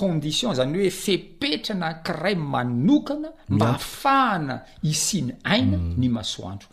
condition 0.00 0.54
zany 0.54 0.78
oe 0.78 0.90
fepetrana 0.90 1.88
kiray 2.06 2.36
manokana 2.36 3.28
mba 3.48 3.68
ahafahana 3.68 4.62
isiany 4.82 5.34
aina 5.44 5.76
mm. 5.76 5.98
ny 5.98 6.08
masoandros 6.08 6.70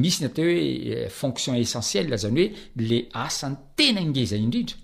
misy 0.02 0.18
nato 0.24 0.42
hoe 0.42 0.60
eh, 0.92 1.08
fonction 1.18 1.56
essentielzany 1.56 2.32
hoe 2.40 2.46
le 2.88 2.98
asan'ny 3.26 3.56
tena 3.76 4.00
ngeza 4.08 4.36
indrindra 4.36 4.76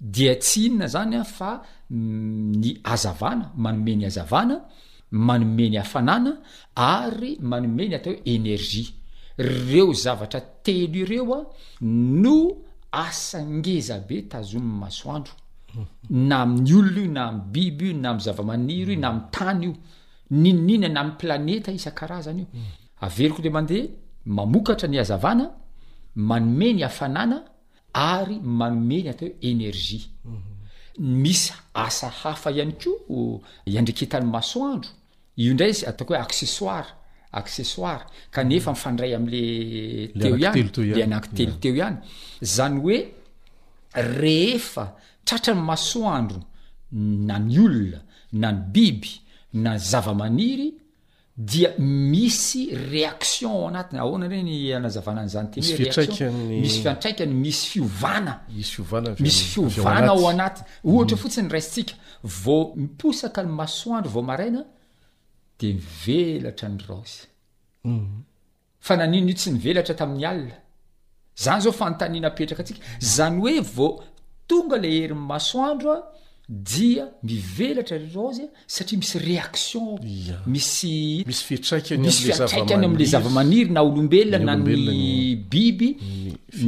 d 0.00 0.16
tsy 0.42 0.64
inona 0.66 0.86
zanya 0.96 1.24
fa 1.24 1.50
mm, 1.90 2.52
ny 2.62 2.80
azana 2.94 3.52
manome 3.64 3.94
ny 4.00 4.06
azavana 4.06 4.56
manomeny 5.12 5.78
afaa 5.78 6.20
ary 6.76 7.38
manomeny 7.40 7.94
atao 7.94 8.12
o 8.12 8.16
energia 8.24 8.88
reo 9.38 9.92
zavatra 9.92 10.40
telo 10.62 10.96
ireo 11.02 11.34
a 11.34 11.40
no 11.82 12.56
asangezabe 12.92 14.22
tazomy 14.28 14.64
masoandro 14.80 15.32
mhm. 15.74 15.84
na 16.28 16.42
amin'ny 16.42 16.74
olona 16.74 17.04
io 17.04 17.08
na 17.12 17.26
am 17.28 17.40
biby 17.52 17.90
io 17.90 17.94
na 17.98 18.10
ami 18.10 18.20
zavamaniro 18.22 18.92
io 18.92 18.98
na 18.98 19.08
any 19.10 19.22
tany 19.30 19.64
io 19.66 19.72
ninonina 20.30 20.88
na 20.88 21.00
ami'planeta 21.00 21.70
isa-aazanyio 21.72 22.46
mhm. 22.52 22.62
aveloko 23.00 23.42
de 23.42 23.50
mandeha 23.50 23.86
mamokatra 24.26 24.88
ny 24.88 24.98
azavana 24.98 25.46
manomeny 26.16 26.82
afanana 26.82 27.44
ary 27.92 28.40
manomeny 28.42 29.08
ataoe 29.08 29.36
energia 29.40 30.06
mhm. 30.24 30.55
misy 30.98 31.52
asa 31.74 32.08
hafa 32.08 32.50
ihany 32.52 32.72
ko 32.72 33.42
iandreiketa 33.66 34.20
ny 34.20 34.26
masoandro 34.30 34.90
io 35.36 35.52
ndray 35.54 35.72
zy 35.72 35.86
ataoko 35.86 36.12
hoe 36.14 36.20
accessoira 36.22 36.90
accessoira 37.32 38.06
kanefa 38.30 38.70
mm. 38.70 38.76
mifandray 38.76 39.12
amle 39.16 39.40
teo 40.20 40.36
ihany 40.38 40.96
le 40.98 41.06
nakitely 41.06 41.52
teo 41.60 41.74
ihany 41.76 41.96
zany 42.42 42.80
hoe 42.80 42.98
rehefa 43.94 44.84
tratrany 45.24 45.60
masoandro 45.60 46.40
na 47.28 47.38
ny 47.38 47.58
olona 47.60 48.00
na 48.32 48.52
ny 48.52 48.58
biby 48.72 49.12
na 49.52 49.70
y 49.76 49.78
zavamaniry 49.78 50.74
dia 51.38 51.74
misy 51.78 52.70
reaction 52.74 53.50
ao 53.50 53.68
anatny 53.68 53.98
aoana 53.98 54.28
reny 54.28 54.72
anazavana 54.72 55.22
nyzany 55.24 55.48
teoiy 55.50 56.64
fiatraikany 56.82 57.34
misy 57.34 57.64
fioanamisy 57.70 59.44
fiovana 59.70 60.06
ao 60.12 60.28
anat 60.28 60.64
ohatra 60.84 61.16
mm. 61.16 61.22
fotsiny 61.22 61.48
rasintsika 61.50 61.94
vo 62.22 62.72
miposaka 62.76 63.42
ny 63.42 63.48
masoandro 63.50 64.10
vao 64.10 64.22
maraina 64.22 64.64
de 65.60 65.74
mivelatra 65.74 66.68
ny 66.68 66.78
rsy 66.80 67.28
mm. 67.84 68.24
fa 68.80 68.96
nanin 68.96 69.34
tsy 69.34 69.50
nivelatra 69.50 69.94
tamin'ny 69.94 70.24
ana 70.26 70.56
zany 71.44 71.60
zao 71.60 71.72
fanotaniana 71.72 72.30
peraka 72.30 72.62
atsika 72.62 72.80
zany 73.14 73.36
oe 73.44 73.60
v 73.60 73.76
tonga 74.48 74.76
le 74.78 74.88
herynyasoandro 74.88 76.02
dia 76.48 77.08
mivelatra 77.26 77.98
rerozya 77.98 78.44
satria 78.68 78.98
misy 78.98 79.18
réaction 79.28 79.84
a 79.98 80.42
smisy 80.44 81.24
fiatraiany 81.26 82.84
am'le 82.86 83.04
zava-maniry 83.12 83.70
na 83.74 83.82
olombelonana 83.88 84.54
ny 84.54 85.34
biby 85.50 85.88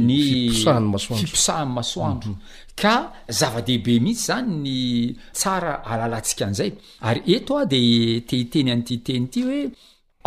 nyfiposahany 0.07 1.67
masoandro 1.77 2.31
mhm. 2.35 2.39
ka 2.75 2.93
zava-dehibe 3.39 3.93
mihitsy 4.03 4.25
zany 4.25 4.49
ny 4.59 5.15
tsara 5.33 5.73
alalantsika 5.91 6.43
an'izay 6.45 6.71
ary 7.09 7.21
eto 7.37 7.55
a 7.55 7.63
de 7.73 7.81
tehiteny 8.29 8.69
antiteny 8.75 9.27
ty 9.31 9.39
oe 9.51 9.61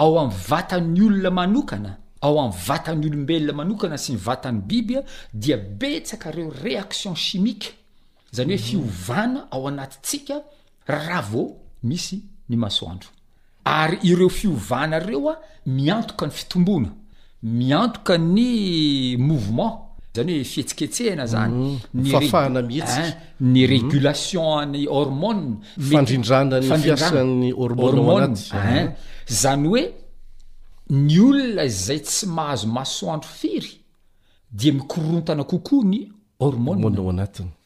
ao 0.03 0.17
am 0.19 0.31
vata'nyolona 0.49 1.31
manokana 1.31 1.93
ao 2.25 2.41
a 2.41 2.49
vatan'ny 2.67 3.05
olobelona 3.11 3.53
manokana 3.61 3.97
sy 4.01 4.13
ny 4.17 4.19
vata 4.27 4.49
bibydiabereo 4.53 6.81
ationhimi 6.81 7.55
ayoe 8.39 8.59
fiovana 8.59 9.47
ao 9.53 9.69
anattsika 9.69 10.43
rahvo 10.87 11.57
misy 11.83 12.17
ny 12.49 12.57
masoandro 12.57 13.09
ary 13.65 13.99
ireo 14.03 14.29
fiovanareoa 14.29 15.37
miantoka 15.67 16.27
ny 16.27 16.33
fitombona 16.33 16.89
miantoka 17.43 18.19
ny 18.19 19.17
movement 19.19 19.73
zanyoe 20.15 20.45
fihetiketehana 20.45 21.27
znyny 21.27 21.81
zany 26.97 27.55
oe 29.69 29.95
ny 30.91 31.19
olona 31.19 31.67
zay 31.69 31.99
tsy 31.99 32.27
mahazo 32.27 32.67
masoandro 32.67 33.29
firy 33.31 33.71
dia 34.53 34.73
mikorontana 34.73 35.45
kokoa 35.45 35.85
ny 35.85 36.13
ormon 36.39 37.17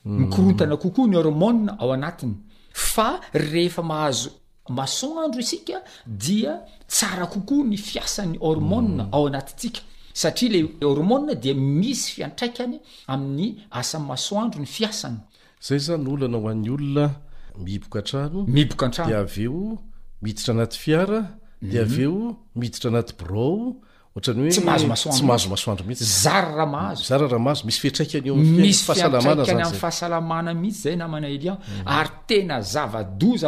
mikorontana 0.07 0.77
kokoa 0.77 1.07
ny 1.09 1.17
hormona 1.19 1.77
ao 1.79 1.93
anatiny 1.93 2.35
fa 2.73 3.21
rehefa 3.33 3.83
mahazo 3.83 4.31
maso 4.69 5.09
andro 5.21 5.41
isika 5.41 5.83
dia 6.07 6.61
tsara 6.87 7.27
kokoa 7.27 7.65
ny 7.65 7.77
fiasan'ny 7.77 8.39
hormona 8.39 9.05
mm. 9.05 9.09
ao 9.15 9.27
anatitsika 9.27 9.81
satria 10.15 10.51
le 10.79 10.87
hormona 10.87 11.35
dia 11.35 11.55
misy 11.55 12.13
fiantraikany 12.15 12.79
amin'ny 13.07 13.61
asan'ny 13.71 14.07
maso 14.07 14.39
andro 14.41 14.61
ny 14.63 14.67
fiasany 14.67 15.19
zay 15.61 15.79
zany 15.79 16.05
no 16.05 16.13
olo 16.15 16.25
ana 16.27 16.39
ho 16.39 16.49
an'ny 16.49 16.71
olona 16.71 17.11
miiboka 17.65 17.99
antranomihibokanraodi 17.99 19.15
av 19.15 19.39
eo 19.39 19.79
miiditra 20.23 20.55
anaty 20.55 20.79
fiara 20.79 21.23
de 21.63 21.81
aveo 21.81 22.13
mhm. 22.19 22.37
miditra 22.55 22.91
anaty 22.91 23.13
broo 23.19 23.81
hahsyayyenavaoza 24.17 25.69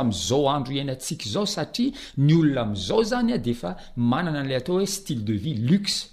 amzao 0.01 0.51
andro 0.51 0.73
iainyatsika 0.75 1.25
zao 1.29 1.47
satria 1.47 1.93
ny 2.17 2.35
olona 2.35 2.61
amzao 2.61 3.03
zanya 3.05 3.39
defa 3.39 3.77
manana 3.97 4.43
n'lay 4.43 4.57
atao 4.57 4.75
hoe 4.77 4.87
style 4.87 5.21
de 5.25 5.33
vie 5.33 5.55
luxeee 5.55 6.11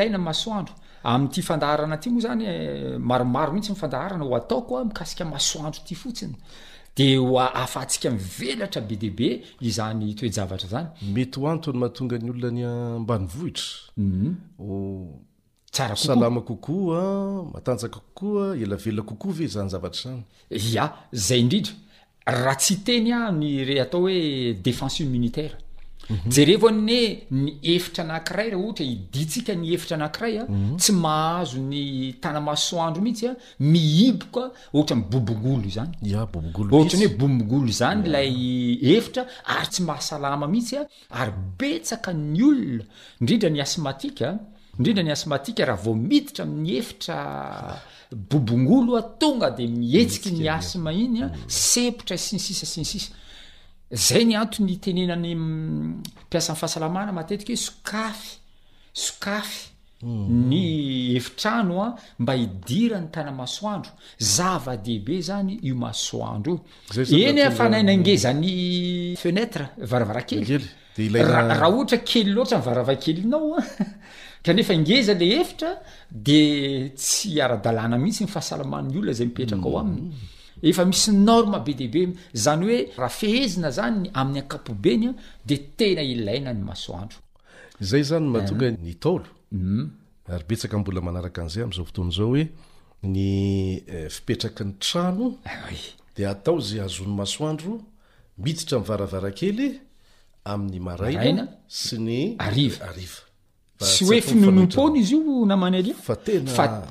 eainamasoandro 0.00 0.74
amty 1.14 1.42
fandaharanaty 1.42 2.10
moa 2.10 2.20
zany 2.24 2.42
eh, 2.48 2.98
maromaro 2.98 3.52
mihitsy 3.52 3.72
mifandaharna 3.72 4.24
oataokoa 4.24 4.84
mikasika 4.84 5.24
masoandro 5.24 5.80
ty 5.84 5.94
fotsiny 5.94 6.34
de 6.96 7.16
hoa 7.18 7.50
afa 7.62 7.80
antsika 7.82 8.10
mi 8.10 8.18
velatra 8.38 8.80
be 8.80 8.96
deabe 8.96 9.42
izany 9.60 10.14
toejavatra 10.18 10.68
zany 10.68 10.86
mety 11.14 11.38
hoantony 11.40 11.78
mahatonga 11.80 12.18
ny 12.18 12.30
olona 12.30 12.50
nyambany 12.58 13.26
vohitra 13.26 13.90
mhm. 13.96 14.34
tsara 15.72 15.94
koksaolama 15.94 16.40
kokoa 16.40 17.00
a 17.02 17.44
matanjaka 17.54 17.98
kokoaa 18.14 18.54
ela 18.54 18.76
vela 18.76 19.02
kokoa 19.02 19.32
ve 19.32 19.46
zany 19.46 19.68
zavatra 19.68 20.10
zany 20.10 20.22
ya 20.74 20.92
zay 21.12 21.40
indrindy 21.40 21.70
raha 22.26 22.56
tsy 22.56 22.76
teny 22.86 23.12
any 23.12 23.64
re 23.64 23.80
atao 23.80 24.00
hoe 24.00 24.54
defense 24.54 25.02
uminitaire 25.02 25.54
Mhm. 26.10 26.30
jereva 26.30 26.70
ne 26.70 27.00
ny 27.30 27.54
efitra 27.74 28.04
anakiray 28.04 28.48
raha 28.52 28.60
ohatra 28.64 28.84
iditsika 28.84 29.52
ny 29.56 29.70
efitra 29.74 29.94
anakiraya 29.98 30.42
mhm. 30.48 30.76
tsy 30.78 30.92
mahazo 30.92 31.58
ny 31.70 32.12
tanamasoandro 32.22 33.02
mihitsya 33.02 33.30
mihiboka 33.60 34.42
ohatra 34.76 34.96
bobongolo 35.10 35.68
zanyohaany 35.76 36.60
hoe 36.70 37.16
bobongolo 37.16 37.70
zany 37.80 38.04
lay 38.08 38.78
efitra 38.96 39.22
ary 39.54 39.68
tsy 39.70 39.82
mahasalama 39.82 40.46
mihitsya 40.46 40.80
ary 41.10 41.32
petsaka 41.58 42.10
ny 42.12 42.40
olona 42.42 42.84
indrindra 43.20 43.50
ny 43.50 43.60
asmatika 43.64 44.26
indrindra 44.76 45.04
ny 45.04 45.12
asmatika 45.12 45.64
raha 45.68 45.82
vo 45.84 45.94
miditra 45.94 46.44
mi'ny 46.44 46.68
efitra 46.80 47.16
bobongolo 48.30 48.96
a 48.96 49.02
tonga 49.20 49.50
de 49.50 49.66
mihetsiky 49.66 50.30
mm. 50.32 50.38
ny 50.38 50.48
asima 50.52 50.92
inya 50.92 51.30
sepotra 51.48 52.16
sinsisa 52.16 52.66
sin 52.66 52.84
sisa 52.84 53.12
zay 53.92 54.24
ny 54.24 54.36
anto'ny 54.38 54.78
tenenany 54.80 55.34
mm, 55.34 55.92
mpiasanny 56.28 56.58
fahasalamana 56.58 57.12
matetika 57.12 57.52
ho 57.52 57.56
sokafy 57.60 58.38
sokafy 58.92 59.70
mm. 60.02 60.48
ny 60.50 60.62
eitranoa 61.16 61.94
mba 62.18 62.32
hidira 62.32 63.00
ny 63.00 63.08
tana 63.10 63.32
masoandro 63.32 63.92
zavadehibe 64.18 65.20
zany 65.20 65.58
io 65.62 65.74
masoandro 65.76 66.54
o 66.98 67.00
eny 67.00 67.50
fanaina 67.50 67.92
ingezan'ny 67.92 69.16
fenetra 69.20 69.70
varavarakelyrah 69.78 71.62
ohatra 71.74 71.98
kely 71.98 72.32
loatra 72.32 72.58
varavakelinao 72.60 73.58
kefaingeza 74.44 75.14
le 75.14 75.28
eitr 75.40 75.78
de 76.10 76.92
tsy 76.96 77.36
mihitsy 77.98 78.24
ny 78.24 78.30
fahasaaanny 78.30 78.96
olona 78.98 79.12
zay 79.12 79.26
mipetraka 79.26 79.68
ao 79.68 79.78
aminy 79.78 80.00
mm. 80.00 80.33
efa 80.68 80.84
misy 80.84 81.10
norma 81.12 81.58
be 81.66 81.74
deibe 81.78 82.02
zany 82.44 82.62
oe 82.68 82.78
raha 82.98 83.12
fehezina 83.20 83.70
zany 83.78 83.98
amin'ny 84.20 84.40
ankapobenya 84.42 85.10
de 85.48 85.56
tena 85.78 86.02
ilaina 86.12 86.50
ny 86.56 86.62
masoandro 86.68 87.18
zay 87.90 88.02
zany 88.10 88.26
mahatonga 88.32 88.66
eh? 88.70 88.76
ny 88.86 88.92
taolo 89.04 89.28
mm-hmm. 89.52 89.84
ary 90.36 90.44
betsaka 90.50 90.74
mbola 90.80 91.00
manaraka 91.06 91.38
an'izay 91.42 91.64
am'izao 91.66 91.86
fotoany 91.90 92.12
zao 92.16 92.28
hoe 92.32 92.44
ny 93.14 93.20
eh, 93.94 94.06
fipetraky 94.14 94.62
ny 94.68 94.72
trano 94.84 95.26
ah 95.44 95.68
de 96.16 96.22
atao 96.32 96.58
zay 96.68 96.80
azon'ny 96.86 97.16
masoandro 97.20 97.74
mitsitra 98.42 98.78
m' 98.80 98.86
varavara 98.88 99.30
kely 99.38 99.64
amin'ny 100.52 100.80
maraina 100.88 101.44
sy 101.68 101.94
ny 102.06 102.18
ariv 102.48 102.80
ariva 102.88 103.20
sy 103.82 104.04
oe 104.06 104.20
finonom-pony 104.22 105.00
izy 105.00 105.16
io 105.16 105.42
namany 105.50 105.80
lfa 105.88 106.14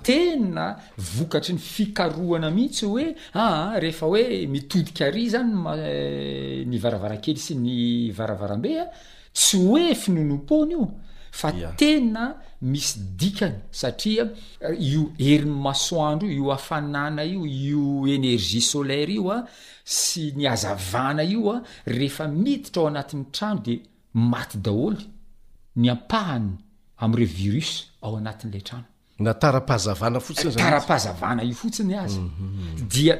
tena 0.03 0.65
vokatry 0.97 1.53
ny 1.55 1.61
fikaroana 1.63 2.49
mihitsy 2.53 2.85
oe 2.89 3.05
aa 3.07 3.43
ah, 3.45 3.77
rehefa 3.79 4.09
oe 4.11 4.43
mitodikarry 4.51 5.29
zany 5.31 5.53
eh, 5.79 6.65
ny 6.67 6.77
varavarakely 6.83 7.39
sy 7.39 7.55
ny 7.59 7.75
varavarambea 8.17 8.83
ah, 8.83 8.91
tsy 9.31 9.61
oe 9.63 9.93
finonom-pony 9.95 10.73
io 10.75 10.89
fa 11.31 11.53
tena 11.79 12.25
misy 12.67 12.99
dikany 13.19 13.55
satria 13.71 14.27
eh, 14.61 14.75
io 14.77 15.07
erin'ny 15.17 15.59
masoandro 15.63 16.27
io 16.27 16.51
afanana 16.51 17.23
io 17.23 17.45
io 17.47 18.03
energia 18.11 18.61
solaire 18.61 19.11
io 19.15 19.31
a 19.31 19.37
ah, 19.37 19.47
sy 19.83 20.33
ny 20.35 20.47
azavana 20.51 21.23
io 21.23 21.47
a 21.55 21.61
rehefa 21.87 22.27
mititra 22.27 22.81
ao 22.83 22.87
anati'ny 22.91 23.25
trano 23.31 23.61
de 23.63 23.79
maty 24.29 24.57
daoly 24.59 25.07
ny 25.79 25.89
ampahany 25.89 26.51
am'ireo 26.99 27.25
virus 27.27 27.87
ao 28.01 28.15
anatin'lay 28.17 28.61
trano 28.67 28.85
na 29.19 29.33
tara-pahazavana 29.41 30.19
fotstara-pahazavana 30.27 31.41
io 31.49 31.53
fotsiny 31.61 31.95
azy 32.03 32.19
dia 32.93 33.15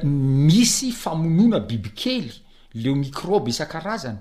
misy 0.48 0.90
famonona 1.02 1.58
bibikely 1.68 2.30
leo 2.82 2.94
mikroby 2.94 3.50
isan-karazana 3.50 4.18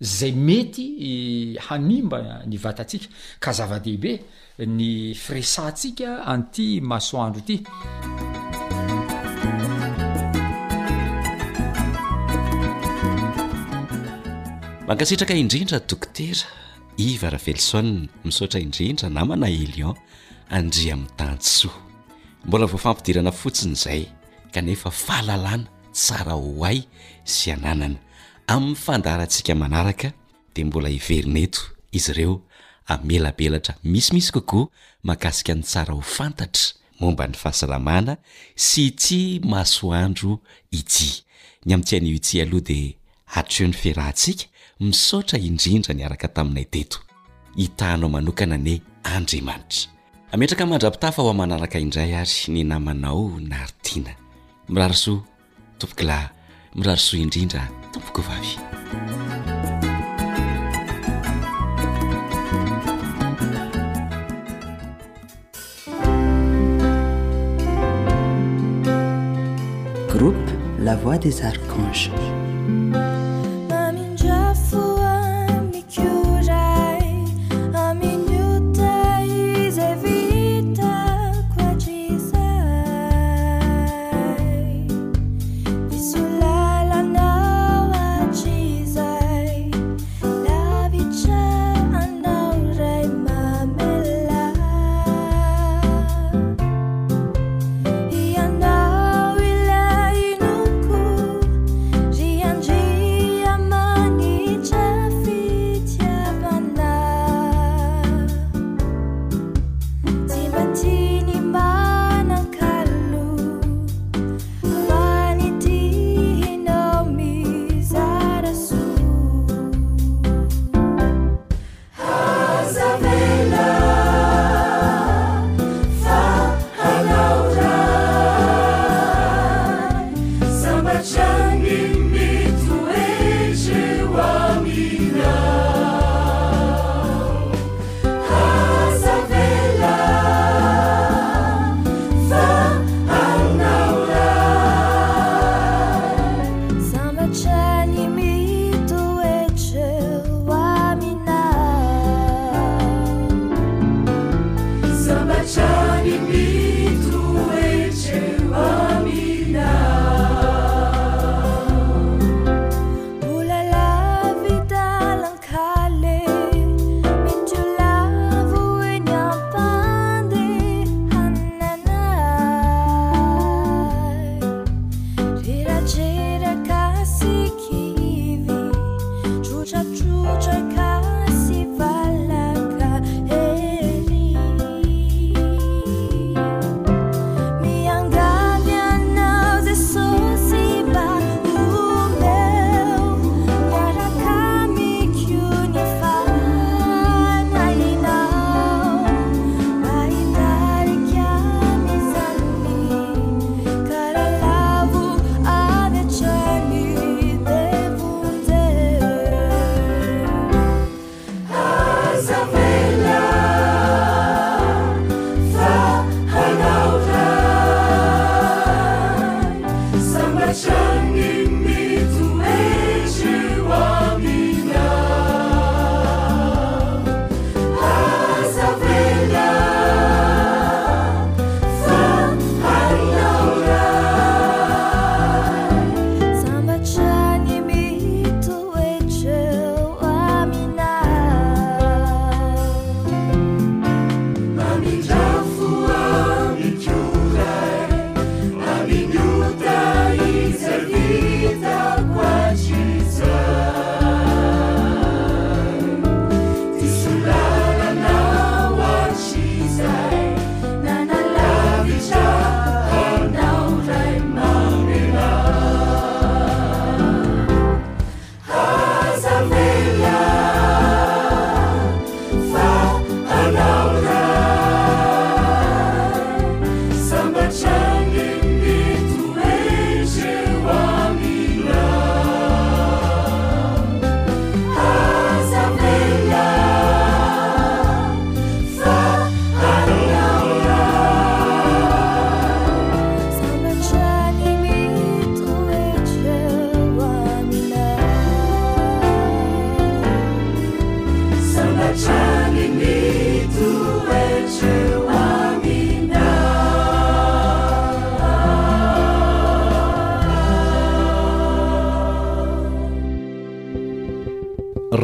zay 0.00 0.32
mety 0.32 0.84
eh, 1.08 1.58
hanimba 1.68 2.44
ny 2.46 2.56
vatantsika 2.64 3.08
ka 3.42 3.50
zava-dehibe 3.58 4.12
eh, 4.14 4.66
ny 4.66 5.14
firesantsika 5.14 6.08
anity 6.32 6.80
masoandro 6.80 7.40
ity 7.44 7.56
mankasitraka 14.86 15.34
indrindra 15.34 15.80
dokotera 15.88 16.46
ivaravelliso 16.98 17.82
misaotra 18.24 18.60
indrindra 18.60 19.08
namana 19.10 19.48
elion 19.48 19.94
andria 20.50 20.96
mitanjy 20.96 21.42
soa 21.44 21.78
mbola 22.44 22.66
vo 22.66 22.78
fampidirana 22.78 23.32
fotsiny 23.32 23.74
zay 23.74 24.06
kanefa 24.52 24.90
fahalalana 24.90 25.66
tsara 25.92 26.34
o 26.34 26.64
ay 26.64 26.78
sy 27.24 27.52
ananana 27.52 27.98
amin'ny 28.48 28.76
fandarantsika 28.76 29.54
manaraka 29.54 30.12
de 30.54 30.64
mbola 30.64 30.88
hiverineto 30.88 31.60
izy 31.92 32.10
ireo 32.12 32.42
amelabelatra 32.86 33.74
misimisy 33.84 34.32
kokoa 34.32 34.68
mahakasika 35.02 35.54
ny 35.54 35.62
tsara 35.62 35.94
ho 35.94 36.00
fantatra 36.00 36.74
momba 37.00 37.26
ny 37.28 37.34
fahasalamana 37.36 38.16
sy 38.54 38.86
itia 38.88 39.40
masoandro 39.44 40.40
iti 40.72 41.22
ny 41.64 41.74
amintihan'o 41.74 42.16
iti 42.16 42.40
aloha 42.40 42.64
de 42.68 42.80
atreho 43.36 43.68
'ny 43.68 43.74
firahntsika 43.76 44.44
misaotra 44.80 45.40
indrindra 45.40 45.94
niaraka 45.96 46.28
taminay 46.28 46.66
teto 46.68 46.98
hitahnao 47.56 48.08
manokana 48.12 48.54
ane 48.54 48.82
andriamanitra 49.02 49.88
ametraka 50.32 50.66
mandrapitafa 50.66 51.22
ho 51.22 51.30
a 51.30 51.34
manaraka 51.34 51.78
indray 51.80 52.12
ary 52.14 52.48
ny 52.48 52.62
namanao 52.64 53.40
naritiana 53.40 54.12
mirarosoa 54.68 55.22
tompokolahy 55.80 56.28
mirarosoa 56.74 57.20
indrindra 57.20 57.70
tompoky 57.92 58.22
vavy 58.28 58.54
groupe 70.12 70.48
lavoie 70.84 71.18
des 71.18 71.40
arcange 71.48 72.12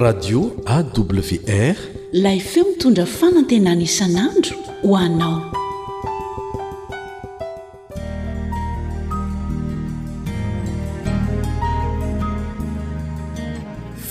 radio 0.03 0.40
awr 0.66 1.74
ilay 2.16 2.38
feo 2.40 2.64
mitondra 2.64 3.07
fanantenana 3.07 3.82
isanandro 3.82 4.57
hoanao 4.82 5.40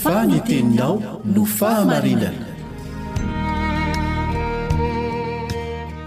fnteninao 0.04 1.22
no 1.36 1.46
fahamarinana 1.58 2.46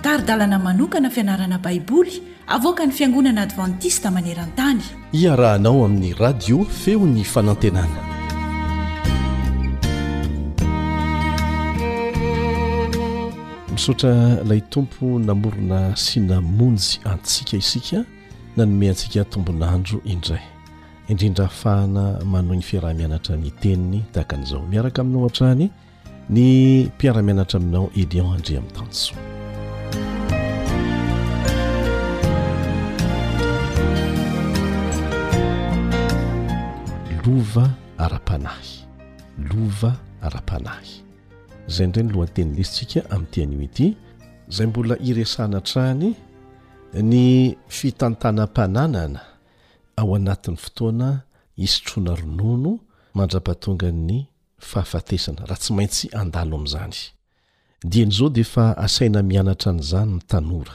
taridalana 0.03 0.59
manokana 0.66 1.11
fianarana 1.11 1.59
baiboly 1.59 2.14
avoka 2.57 2.87
ny 2.87 2.93
fiangonana 2.99 3.41
advantista 3.47 4.07
maneran-tany 4.16 4.82
iarahanao 5.22 5.76
amin'ny 5.85 6.14
radio 6.24 6.57
feo 6.82 7.03
ny 7.16 7.24
fanantenana 7.24 8.14
sotra 13.85 14.39
ilay 14.45 14.61
tompo 14.61 15.18
namorona 15.18 15.97
synamonjy 15.97 17.01
antsika 17.05 17.57
isika 17.57 17.97
na 18.57 18.64
nome 18.66 18.89
antsika 18.89 19.24
tombonandro 19.24 20.01
indray 20.05 20.43
indrindra 21.09 21.45
afahana 21.45 22.18
manogny 22.24 22.62
fiarahmianatra 22.62 23.37
ny 23.37 23.51
teniny 23.61 24.01
tahakan'izao 24.12 24.66
miaraka 24.68 25.01
aminao 25.03 25.22
han-trany 25.28 25.68
ny 26.30 26.85
mpiaramianatra 26.97 27.61
aminao 27.61 27.91
elion 27.97 28.35
andre 28.35 28.57
ami'ntanso 28.59 29.14
lova 37.26 37.68
ara-panahy 37.99 38.72
lova 39.49 39.93
ara-panahy 40.22 41.03
zay 41.67 41.87
ny 41.87 41.93
ire 41.97 42.03
ny 42.05 42.12
lohanteny 42.12 42.55
lesitsika 42.57 43.01
amin'nyitianyoity 43.11 43.97
zay 44.49 44.67
mbola 44.67 44.97
iresana 44.99 45.61
traany 45.71 46.09
ny 47.11 47.57
fitantanam-pananana 47.77 49.21
ao 49.97 50.15
anatin'ny 50.17 50.57
fotoana 50.65 51.09
hisotroana 51.61 52.12
ronono 52.21 52.73
mandrapahatonga 53.17 53.89
nny 53.93 54.17
fahafatesana 54.69 55.41
raha 55.49 55.57
tsy 55.62 55.71
maintsy 55.77 56.07
andalo 56.21 56.57
amin'izany 56.57 56.97
dian'izao 57.91 58.29
de 58.37 58.45
fa 58.53 58.65
asaina 58.85 59.21
mianatra 59.31 59.71
n'izany 59.77 60.11
ny 60.17 60.21
tanora 60.31 60.75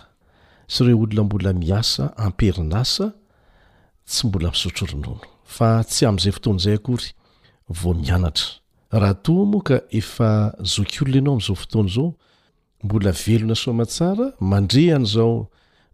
sy 0.71 0.79
ireo 0.83 0.97
olona 1.03 1.23
mbola 1.27 1.49
miasa 1.63 2.03
amperinasa 2.25 3.05
tsy 4.09 4.21
mbola 4.27 4.47
misotro 4.53 4.83
ronono 4.89 5.15
fa 5.55 5.67
tsy 5.89 6.01
amin'izay 6.07 6.31
fotoana 6.35 6.59
izay 6.61 6.77
akory 6.79 7.07
vo 7.79 7.91
mianatra 8.01 8.47
raha 8.91 9.13
toa 9.23 9.45
moa 9.45 9.61
ka 9.63 9.77
efa 9.99 10.53
zok 10.73 10.91
olona 11.01 11.19
anao 11.19 11.33
ami'izao 11.33 11.55
fotoana 11.55 11.89
izao 11.89 12.13
mbola 12.83 13.11
velona 13.23 13.55
soma 13.55 13.85
tsara 13.85 14.25
mandre 14.39 14.83
an'izao 14.97 15.47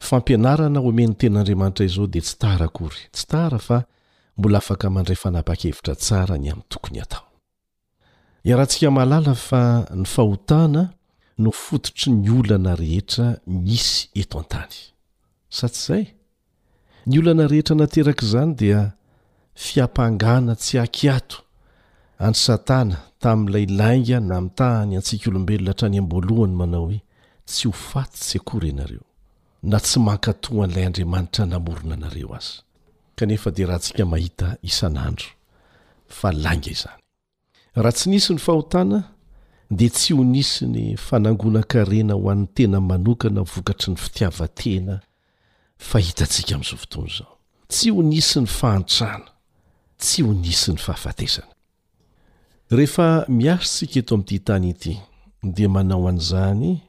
fampianarana 0.08 0.80
omen'ny 0.90 1.16
ten'andriamanitra 1.20 1.84
izao 1.86 2.08
dia 2.14 2.22
tsy 2.26 2.36
taraakory 2.42 3.02
tsy 3.14 3.26
tara 3.30 3.60
fa 3.68 3.78
mbola 4.38 4.58
afaka 4.58 4.88
mandray 4.96 5.16
fanapa-kevitra 5.24 5.94
tsara 5.96 6.36
ny 6.38 6.48
amin'ny 6.52 6.70
tokony 6.70 7.00
hatao 7.04 7.26
iarahantsika 8.48 8.92
mahalala 8.96 9.34
fa 9.48 9.62
ny 10.02 10.06
fahotana 10.14 10.84
no 11.38 11.50
fototry 11.52 12.10
ny 12.12 12.30
olana 12.40 12.72
rehetra 12.82 13.28
misy 13.46 14.08
eto 14.22 14.36
an-tany 14.44 14.76
sa 15.58 15.68
tsy 15.68 15.80
izay 15.82 16.04
ny 17.10 17.16
olana 17.20 17.44
rehetra 17.52 17.76
nateraka 17.76 18.24
izany 18.28 18.52
dia 18.60 18.80
fiampangana 19.66 20.54
tsy 20.56 20.78
akiato 20.86 21.45
andy 22.20 22.38
satana 22.38 22.98
tamin'ilay 23.20 23.66
lainga 23.66 24.20
na 24.20 24.42
mitahany 24.42 24.96
antsika 24.96 25.30
olombelona 25.30 25.72
htra 25.72 25.88
any 25.88 25.98
am-boalohany 25.98 26.56
manao 26.56 26.86
hoe 26.86 27.02
tsy 27.46 27.68
ho 27.68 27.72
fatitsy 27.74 28.38
akory 28.38 28.68
ianareo 28.70 29.04
na 29.64 29.78
tsy 29.80 30.00
mankato 30.00 30.64
an'ilay 30.64 30.86
andriamanitra 30.86 31.46
namorona 31.46 31.94
anareo 31.96 32.36
aza 32.36 32.62
kanefa 33.16 33.52
dia 33.52 33.66
rahantsika 33.68 34.06
mahita 34.06 34.58
isan'andro 34.64 35.28
fa 36.08 36.32
lainga 36.32 36.70
izany 36.72 37.02
raha 37.76 37.92
tsy 37.92 38.10
nisy 38.10 38.34
ny 38.34 38.40
fahotana 38.40 39.00
dia 39.78 39.90
tsy 39.90 40.14
ho 40.14 40.24
nisy 40.24 40.66
ny 40.74 40.84
fanangonan-karena 41.08 42.14
ho 42.14 42.30
an'ny 42.34 42.48
tena 42.56 42.80
manokana 42.90 43.42
vokatry 43.44 43.92
ny 43.94 43.98
fitiavatena 44.04 44.96
fa 45.78 45.98
hitatsika 46.06 46.52
amin'izaovotoany 46.56 47.12
izao 47.12 47.30
tsy 47.70 47.88
ho 47.94 48.02
nisy 48.12 48.40
ny 48.42 48.48
fahantrana 48.58 49.28
tsy 50.02 50.18
ho 50.26 50.32
nisy 50.34 50.72
ny 50.72 50.78
fahafatesany 50.86 51.52
rehefa 52.72 53.26
miasotsika 53.30 54.00
eto 54.00 54.16
amin'ity 54.16 54.40
tany 54.44 54.70
ity 54.70 54.94
dia 55.44 55.70
manao 55.70 56.08
an'izany 56.10 56.82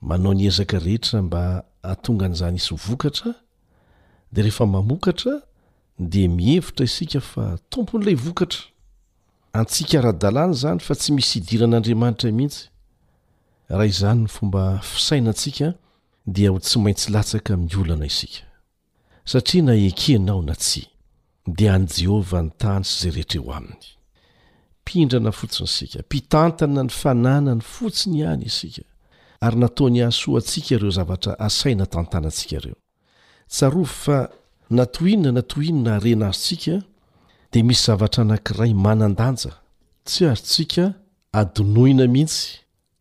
manao 0.00 0.34
ny 0.34 0.42
ezaka 0.50 0.78
rehetra 0.78 1.22
mba 1.22 1.62
hatonga 1.82 2.26
an'izany 2.26 2.56
isy 2.56 2.70
ho 2.70 2.76
vokatra 2.76 3.32
dia 4.32 4.42
rehefa 4.44 4.66
mamokatra 4.66 5.42
dia 5.98 6.28
mihevitra 6.28 6.84
isika 6.84 7.20
fa 7.20 7.58
tompon'ilay 7.70 8.14
vokatra 8.14 8.60
antsika 9.52 10.00
raha-dalàna 10.02 10.52
izany 10.54 10.80
fa 10.82 10.94
tsy 10.94 11.10
misy 11.12 11.34
hidiran'andriamanitra 11.38 12.32
mihitsy 12.32 12.66
raha 13.70 13.86
izany 13.86 14.20
ny 14.22 14.28
fomba 14.28 14.80
fisainantsika 14.82 15.74
dia 16.26 16.50
ho 16.50 16.58
tsy 16.58 16.78
maintsy 16.78 17.12
latsaka 17.14 17.56
mi 17.56 17.70
olana 17.78 18.06
isika 18.06 18.42
satria 19.24 19.62
na 19.62 19.74
ekenao 19.74 20.42
na 20.42 20.54
tsya 20.54 20.84
dia 21.46 21.74
an' 21.74 21.86
jehovah 21.86 22.42
ny 22.42 22.50
tany 22.58 22.82
sy 22.84 22.94
izay 23.06 23.14
rehetreo 23.14 23.52
aminy 23.54 23.97
pindrana 24.88 25.32
fotsiny 25.38 25.68
sika 25.68 25.98
mpitantana 26.02 26.82
ny 26.84 26.88
fananany 26.90 27.60
fotsiny 27.60 28.16
ihany 28.22 28.44
isikaarynataony 28.48 30.02
aoa 30.08 30.40
sika 30.52 30.74
ieo 30.74 30.90
zavat 30.96 31.24
aainananika 31.44 32.18
eotsaof 32.68 33.92
fa 34.04 34.18
natohinna 34.78 35.30
natohinna 35.38 35.92
rena 36.04 36.26
azosika 36.32 36.76
de 37.52 37.60
misy 37.68 37.84
zavatra 37.88 38.20
anankiray 38.24 38.72
manandanja 38.86 39.52
tsy 40.08 40.22
azotsika 40.32 40.84
adinoina 41.40 42.04
mihitsy 42.14 42.42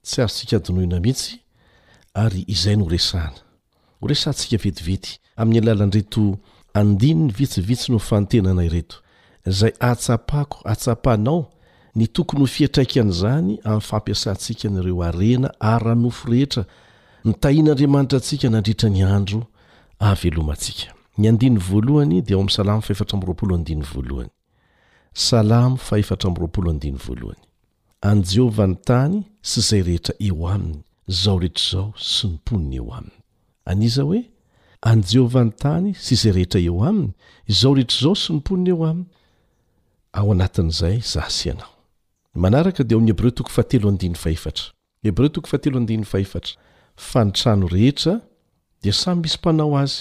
tsy 0.08 0.18
azotsika 0.26 0.56
adnoina 0.60 1.00
mihitsy 1.06 1.32
ary 2.24 2.42
izay 2.54 2.76
norsaha 2.82 3.32
oresantsika 4.04 4.58
vetivety 4.64 5.10
amin'ny 5.40 5.60
alalanretoandin 5.64 7.20
ny 7.28 7.32
vitsivitsy 7.40 7.88
no 7.92 8.00
fantenanaeto 8.10 8.96
zay 9.60 9.72
atsapako 9.92 10.58
atapanao 10.74 11.40
ny 11.98 12.06
tokony 12.08 12.39
ho 12.43 12.48
fiatraiky 12.48 13.00
an'izany 13.02 13.58
amin'ny 13.64 13.82
fampiasantsika 13.82 14.70
nyreo 14.70 15.02
arena 15.02 15.50
ary 15.74 15.89
anofo 15.95 16.26
rehetra 16.32 16.64
ny 17.26 17.34
tahin'andriamanitra 17.43 18.18
ansika 18.20 18.48
nandritra 18.56 18.89
ny 18.89 19.02
andro 19.02 19.41
alojehovany 20.02 20.78
tany 28.89 29.18
sy 29.52 29.62
zay 29.70 29.82
rehetra 29.89 30.14
eo 30.28 30.38
aminy 30.54 30.80
zao 31.22 31.39
rehetrzao 31.39 31.88
sy 32.12 32.26
nmponny 32.38 32.76
eo 32.82 32.88
aminy 32.98 33.16
aiza 33.72 34.04
hoe 34.10 34.22
an 34.89 35.00
jehovany 35.12 35.52
tany 35.64 35.89
sy 36.06 36.12
izay 36.16 36.32
rehetra 36.38 36.60
eo 36.68 36.78
aminy 36.89 37.12
izao 37.52 37.74
rehetr' 37.78 38.00
zao 38.04 38.16
sy 38.22 38.28
nomponiny 38.34 38.70
eo 38.76 38.84
aminy 38.91 39.10
ao 40.20 40.28
anatin'izay 40.32 40.98
zasy 41.14 41.50
anao 41.52 41.74
manaraka 42.38 42.84
de 42.84 42.96
y 42.96 43.06
heb 43.08 43.20
reo 43.20 43.32
toko 43.34 43.50
fatelo 43.50 43.88
andiny 43.90 44.16
aetra 44.26 44.64
eb 45.10 45.18
reo 45.20 45.30
toko 45.36 45.48
fateloadin 45.48 46.04
ahatra 46.06 46.42
fa 47.08 47.20
nytrano 47.26 47.66
rehetra 47.76 48.14
de 48.84 48.92
samy 49.02 49.20
misy 49.22 49.38
mpanao 49.40 49.74
azy 49.82 49.94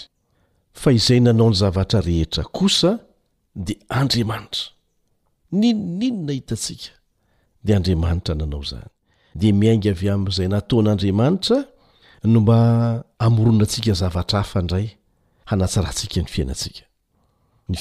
fa 0.81 0.91
izay 0.99 1.21
nanao 1.27 1.51
ny 1.51 1.55
zavatra 1.63 2.01
rehetra 2.09 2.43
kosa 2.57 2.93
de 3.67 3.75
andriamanitra 4.01 4.61
ninninona 5.61 6.33
hitasikadaa 6.33 8.85
de 9.41 9.49
miaingy 9.61 9.89
avy 9.93 10.09
amin'izay 10.15 10.49
nataonaandriamanitra 10.55 11.59
no 12.33 12.39
mba 12.41 12.59
amoronatsika 13.27 13.93
zavatra 14.03 14.39
hafa 14.43 14.61
ndray 14.63 14.87
anatransika 15.53 16.21
ny 16.21 16.55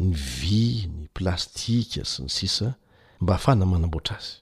ny 0.00 0.14
vy 0.14 0.88
ny 0.88 1.06
plastika 1.14 2.04
sy 2.04 2.22
ny 2.22 2.28
sisa 2.30 2.74
mba 3.20 3.34
afana 3.34 3.66
manamboatrazy 3.66 4.40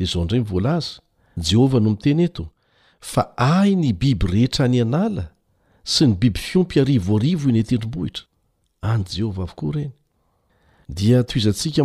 de 0.00 0.04
zao 0.10 0.24
ndrey 0.24 0.40
volaza 0.40 1.00
jehovah 1.36 1.80
no 1.82 1.90
miteny 1.90 2.20
eto 2.22 2.48
fa 3.00 3.32
ai 3.36 3.74
ny 3.76 3.92
biby 3.92 4.26
rehetra 4.26 4.68
ny 4.68 4.80
anala 4.80 5.30
sy 5.84 6.06
ny 6.06 6.14
biby 6.14 6.38
fiompy 6.40 6.80
arivoarivo 6.80 7.48
iny 7.48 7.58
etidrimbohitra 7.58 8.24
any 8.82 9.04
jehovah 9.08 9.44
avokoa 9.44 9.72
reny 9.72 9.90
dia 10.88 11.22
toizansika 11.22 11.82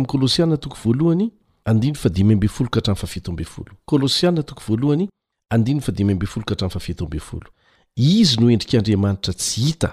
izy 7.98 8.36
no 8.40 8.48
endrik'andriamanitra 8.50 9.32
tsy 9.32 9.60
hita 9.66 9.90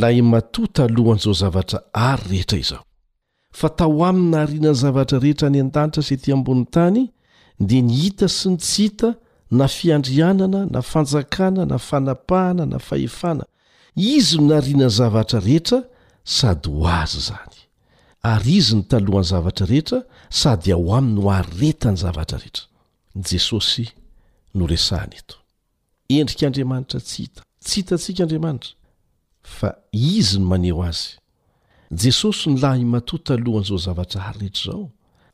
lay 0.00 0.18
matò 0.32 0.62
talohan'izao 0.76 1.34
zavatra 1.42 1.78
ary 2.10 2.28
rehetra 2.30 2.58
izao 2.64 2.82
fa 3.58 3.68
tao 3.76 3.98
amin'ny 4.08 4.30
naharinany 4.34 4.74
zavatra 4.82 5.18
rehetra 5.24 5.46
any 5.50 5.58
an-danitra 5.64 6.02
say 6.08 6.16
ty 6.22 6.30
amboniny 6.36 6.66
tany 6.74 7.02
dia 7.68 7.82
ny 7.86 7.92
hita 8.02 8.26
sy 8.36 8.48
ny 8.52 8.56
ts 8.62 8.72
hita 8.78 9.10
na 9.58 9.66
fiandrianana 9.76 10.60
na 10.74 10.80
fanjakana 10.90 11.64
na 11.70 11.78
fanapahana 11.88 12.64
na 12.72 12.78
fahefana 12.88 13.44
izy 14.14 14.36
no 14.38 14.44
naharinany 14.52 14.92
zavatra 14.98 15.38
rehetra 15.48 15.78
sady 16.36 16.68
ho 16.76 16.86
azy 17.00 17.18
zany 17.28 17.58
ary 18.32 18.54
izy 18.60 18.76
ny 18.78 18.84
talohan'ny 18.92 19.28
zavatra 19.32 19.66
rehetra 19.72 19.98
sady 20.40 20.70
ao 20.76 20.86
ami 20.98 21.12
no 21.18 21.26
aretany 21.38 21.96
zavatra 22.04 22.38
rehetra 22.38 22.68
no 24.54 24.66
resahi 24.66 25.06
neto 25.10 25.36
endrikaandriamanitra 26.08 27.00
tsy 27.08 27.18
hita 27.24 27.40
tsy 27.64 27.74
hitantsika 27.80 28.22
andriamanitra 28.24 28.74
fa 29.58 29.68
izy 29.92 30.38
no 30.40 30.46
maneo 30.52 30.82
azy 30.88 31.10
jesosy 32.02 32.46
no 32.50 32.56
lah 32.62 32.74
imatota 32.86 33.30
alohan'izao 33.34 33.78
zavatra 33.86 34.20
hary 34.26 34.38
rehetra 34.38 34.56
izao 34.56 34.90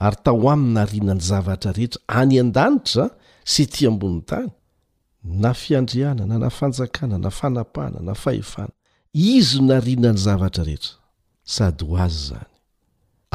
ary 0.06 0.16
tao 0.24 0.36
aminy 0.50 0.70
narinany 0.78 1.20
zavatra 1.30 1.70
rehetra 1.78 2.00
any 2.20 2.34
an-danitra 2.42 3.04
sy 3.52 3.62
ti 3.72 3.80
ambonin'ny 3.90 4.24
tany 4.30 4.50
na 5.44 5.50
fiandrianana 5.62 6.36
na 6.42 6.50
fanjakana 6.58 7.16
na 7.24 7.30
fanapana 7.38 7.98
na 8.08 8.14
fahefana 8.22 8.72
izy 9.14 9.58
no 9.60 9.66
naharinany 9.68 10.18
zavatra 10.26 10.62
rehetra 10.68 10.94
sady 11.54 11.84
ho 11.90 11.96
azy 12.06 12.18
izany 12.24 12.50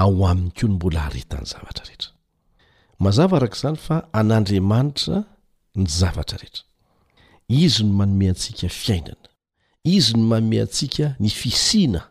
ao 0.03 0.15
aminy 0.31 0.51
ko 0.57 0.63
no 0.67 0.73
mbola 0.75 0.99
haretany 1.05 1.45
zavatra 1.53 1.83
rehetra 1.89 2.11
mazava 3.03 3.35
arak'izany 3.37 3.77
fa 3.85 3.95
an'andriamanitra 4.19 5.23
ny 5.75 5.85
zavatra 5.89 6.37
rehetra 6.37 6.63
izy 7.49 7.83
no 7.83 7.93
manome 7.99 8.29
antsika 8.33 8.69
fiainana 8.69 9.29
izy 9.83 10.13
no 10.17 10.23
manome 10.31 10.61
antsika 10.61 11.15
ny 11.19 11.29
fisina 11.29 12.01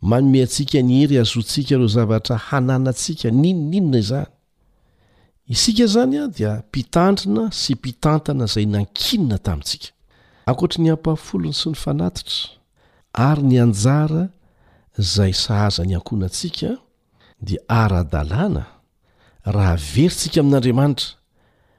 manome 0.00 0.40
antsika 0.46 0.80
ny 0.82 0.92
hery 1.00 1.18
azoantsika 1.20 1.74
ireo 1.74 1.88
zavatra 1.96 2.36
hananantsika 2.48 3.30
ninoninona 3.30 3.98
izany 3.98 4.30
isika 5.54 5.82
izany 5.88 6.16
a 6.24 6.26
dia 6.28 6.52
mpitandrina 6.68 7.44
sy 7.60 7.72
mpitantana 7.76 8.44
izay 8.48 8.66
nankinina 8.66 9.38
tamintsika 9.38 9.88
ankoatra 10.50 10.78
ny 10.82 10.88
hampahafolony 10.90 11.54
sy 11.60 11.68
ny 11.70 11.76
fanatitra 11.84 12.36
ary 13.28 13.42
ny 13.48 13.56
anjara 13.64 14.24
izay 14.98 15.32
sahaza 15.44 15.84
ny 15.84 15.94
ankonantsika 15.98 16.68
dia 17.44 17.60
araadalàna 17.82 18.64
raha 19.54 19.76
veryntsika 19.92 20.40
amin'andriamanitra 20.40 21.19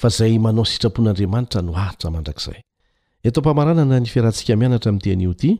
fa 0.00 0.08
zay 0.16 0.34
manao 0.44 0.64
sitrapon'andriamanitra 0.72 1.60
noaritra 1.68 2.08
mandrakzay 2.14 2.58
eto 3.26 3.38
mpamaranana 3.42 3.96
ny 4.00 4.06
firahantsika 4.12 4.52
mianatra 4.56 4.90
mteiiy 4.96 5.52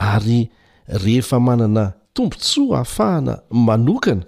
ary 0.00 0.48
rehefa 0.88 1.40
manana 1.40 1.92
tombotsoa 2.14 2.74
ahafahana 2.74 3.38
manokana 3.50 4.22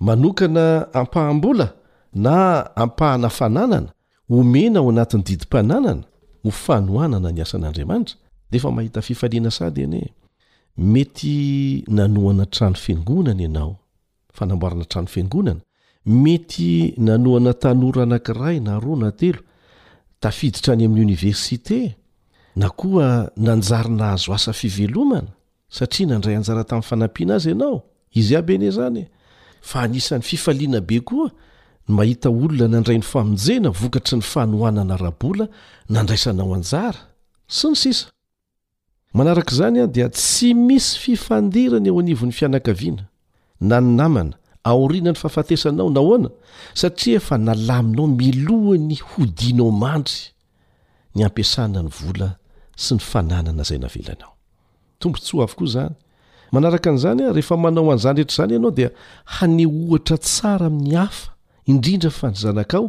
manokana 0.00 0.86
ampaham-bola 0.94 1.72
na 2.14 2.36
ampahana 2.76 3.28
fananana 3.28 3.88
omena 4.30 4.78
ao 4.78 4.88
anatin'ny 4.90 5.22
didim-pananana 5.26 6.02
no 6.44 6.50
fanoanana 6.50 7.30
ny 7.32 7.42
asan'andriamanitra 7.42 8.16
deefa 8.50 8.70
mahita 8.70 9.02
fifaliana 9.02 9.50
sady 9.50 9.82
eny 9.82 9.98
hoe 9.98 10.10
mety 10.78 11.34
nanoana 11.88 12.46
trano 12.46 12.74
fingonana 12.84 13.42
ianao 13.42 13.76
fanamboarana 14.34 14.84
trano 14.84 15.06
fingonana 15.14 15.60
mety 16.06 16.94
nanoana 16.96 17.52
tanora 17.54 18.02
anankiray 18.02 18.60
na 18.60 18.80
rona 18.80 19.10
telo 19.12 19.40
tafiditra 20.20 20.72
any 20.74 20.84
amin'ny 20.84 21.02
oniversite 21.06 21.80
na 22.60 22.68
koa 22.70 23.28
nanjarynahazo 23.36 24.34
asa 24.36 24.52
fivelomana 24.60 25.28
satria 25.76 26.06
nandray 26.10 26.36
anjara 26.36 26.64
tamin'ny 26.68 26.88
fanampiana 26.90 27.32
azy 27.38 27.48
ianao 27.52 27.76
izy 28.18 28.34
aby 28.40 28.52
enie 28.56 28.72
zany 28.78 28.98
e. 29.02 29.04
fa 29.70 29.78
anisan'ny 29.86 30.22
fifaliana 30.30 30.80
be 30.90 30.98
koa 31.08 31.28
ny 31.88 31.92
mahita 31.98 32.28
olona 32.30 32.66
nandray 32.74 32.98
ny 33.00 33.06
famonjena 33.12 33.68
vokatry 33.80 34.16
ny 34.18 34.24
fanohanana 34.32 34.94
rabola 35.04 35.46
nandraisanao 35.94 36.52
anjara 36.58 37.00
sy 37.56 37.66
ny 37.72 37.76
sisa 37.82 38.06
manaraka 39.16 39.52
izany 39.54 39.78
a 39.84 39.86
dia 39.94 40.08
tsy 40.16 40.48
misy 40.66 40.88
fifandirany 41.04 41.88
eo 41.88 41.98
anivon'ny 42.02 42.34
fianakaviana 42.38 43.04
na 43.68 43.76
nynamana 43.86 44.34
aoriana 44.70 45.12
ny 45.14 45.18
fahafatesanao 45.22 45.88
na 45.96 46.00
hoana 46.06 46.28
satria 46.80 47.16
efa 47.20 47.36
nalaminao 47.46 48.06
miloha 48.20 48.76
ny 48.88 48.96
hodianao 49.10 49.70
mandry 49.82 50.20
ny 51.14 51.20
ampiasana 51.26 51.80
ny 51.86 51.92
vola 52.00 52.30
sy 52.80 52.94
ny 52.96 53.00
fananana 53.04 53.62
zay 53.66 53.78
na 53.80 53.88
velanao 53.94 54.32
tombontsy 55.00 55.36
a 55.40 55.44
avokoa 55.44 55.66
zany 55.74 55.94
manaraka 56.54 56.86
an'izany 56.90 57.22
a 57.28 57.32
rehefa 57.36 57.54
manao 57.64 57.86
an'izany 57.92 58.18
rehetra 58.20 58.36
zany 58.40 58.52
ianao 58.56 58.72
dia 58.78 58.90
hane 59.36 59.64
ohatra 59.66 60.16
tsara 60.26 60.66
amin'ny 60.70 60.96
hafa 61.02 61.28
indrindra 61.70 62.10
fa 62.18 62.26
ny 62.30 62.36
zanakao 62.44 62.86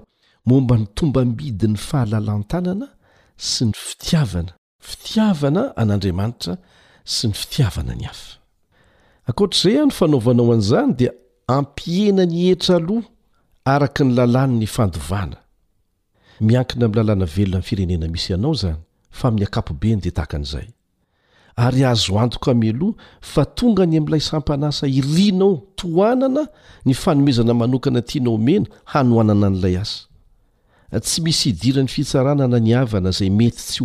momba 0.50 0.76
ny 0.80 0.86
tomba 0.98 1.20
midi 1.38 1.68
ny 1.74 1.78
fahalalantanana 1.88 2.88
sy 3.52 3.62
ny 3.70 3.74
fitiavana 3.88 4.52
fitiavana 4.88 5.64
an'andriamanitra 5.82 6.54
sy 7.14 7.24
ny 7.30 7.34
fitiavana 7.42 7.94
ny 8.00 8.06
afa 8.12 8.30
ankohatr'izay 9.28 9.78
a 9.84 9.86
ny 9.88 9.94
fanaovanao 10.00 10.48
an'izany 10.56 10.92
dia 11.00 11.12
ampiena 11.58 12.24
ny 12.32 12.40
etra 12.54 12.74
aloha 12.80 13.06
araka 13.74 14.02
ny 14.08 14.12
lalàny 14.18 14.56
ny 14.62 14.68
fandovana 14.76 15.38
miankina 16.48 16.84
ami'ny 16.88 16.96
lalàna 17.00 17.26
velona 17.36 17.60
n 17.64 17.68
firenena 17.70 18.08
misy 18.14 18.30
ianao 18.34 18.56
zany 18.64 18.80
fa 19.12 19.28
amin'ny 19.28 19.46
akapobeny 19.46 20.00
de 20.06 20.12
tahaka 20.18 20.38
nzay 20.40 20.68
ary 21.66 21.82
azo 21.92 22.14
antoka 22.24 22.52
meloha 22.64 22.96
fa 23.32 23.44
tonga 23.58 23.84
any 23.84 23.98
am'ilay 24.00 24.24
sampanasa 24.32 24.86
irinao 25.00 25.54
toanana 25.80 26.44
ny 26.86 26.94
fanomezana 27.04 27.54
manokana 27.62 28.02
tianao 28.10 28.38
mena 28.48 28.66
hanoanana 28.92 29.48
n'lay 29.54 29.76
asa 29.84 30.02
tsy 31.06 31.18
misy 31.26 31.50
idirany 31.52 31.90
fitsaranana 31.96 32.58
nyavana 32.68 33.10
zay 33.18 33.30
mety 33.40 33.60
sy 33.60 33.84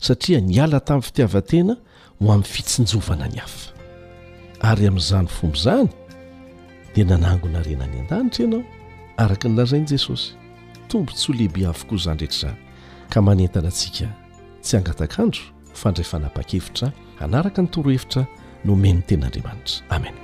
aysaia 0.00 0.40
ny 0.40 0.56
ala 0.64 0.80
tamin'ny 0.80 1.02
fitiavatena 1.02 1.74
ho 2.20 2.28
amin'ny 2.32 2.42
fitsinjovana 2.44 3.26
ny 3.32 3.38
hafa 3.40 3.72
ary 4.70 4.86
amin'izany 4.86 5.26
fomby 5.28 5.58
zany 5.58 5.88
dia 6.94 7.04
nanangona 7.04 7.62
renany 7.64 8.00
an-danitra 8.00 8.44
ianao 8.44 8.62
araka 9.16 9.48
nylazain'i 9.48 9.86
jesosy 9.88 10.34
tombo 10.88 11.12
tsy 11.12 11.26
ho 11.28 11.32
lehibe 11.38 11.64
avokoa 11.66 11.96
iza 11.98 12.14
ndraetra 12.14 12.50
izay 12.52 12.60
ka 13.10 13.20
manentana 13.22 13.68
antsika 13.72 14.08
tsy 14.62 14.76
hangatakandro 14.76 15.42
fandrayfanapa-kevitra 15.80 16.92
hanaraka 17.20 17.62
ny 17.62 17.68
torohevitra 17.72 18.22
nomeny 18.64 19.00
ten'andriamanitra 19.08 19.80
amena 19.88 20.20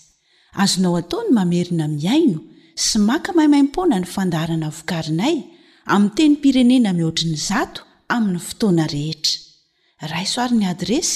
azonao 0.64 0.95
ataony 1.02 1.30
mamerina 1.39 1.86
miaino 1.88 2.39
sy 2.86 2.95
maka 3.10 3.30
mahimaimpona 3.39 3.95
ny 4.00 4.08
fandaharana 4.16 4.68
vokarinay 4.78 5.36
amin'y 5.95 6.16
teny 6.18 6.36
pirenena 6.43 6.89
mihoatriny 7.00 7.39
zato 7.50 7.82
amin'ny 8.16 8.41
fotoana 8.50 8.84
rehetra 8.95 9.38
raisoarin'ny 10.14 10.68
adresy 10.76 11.16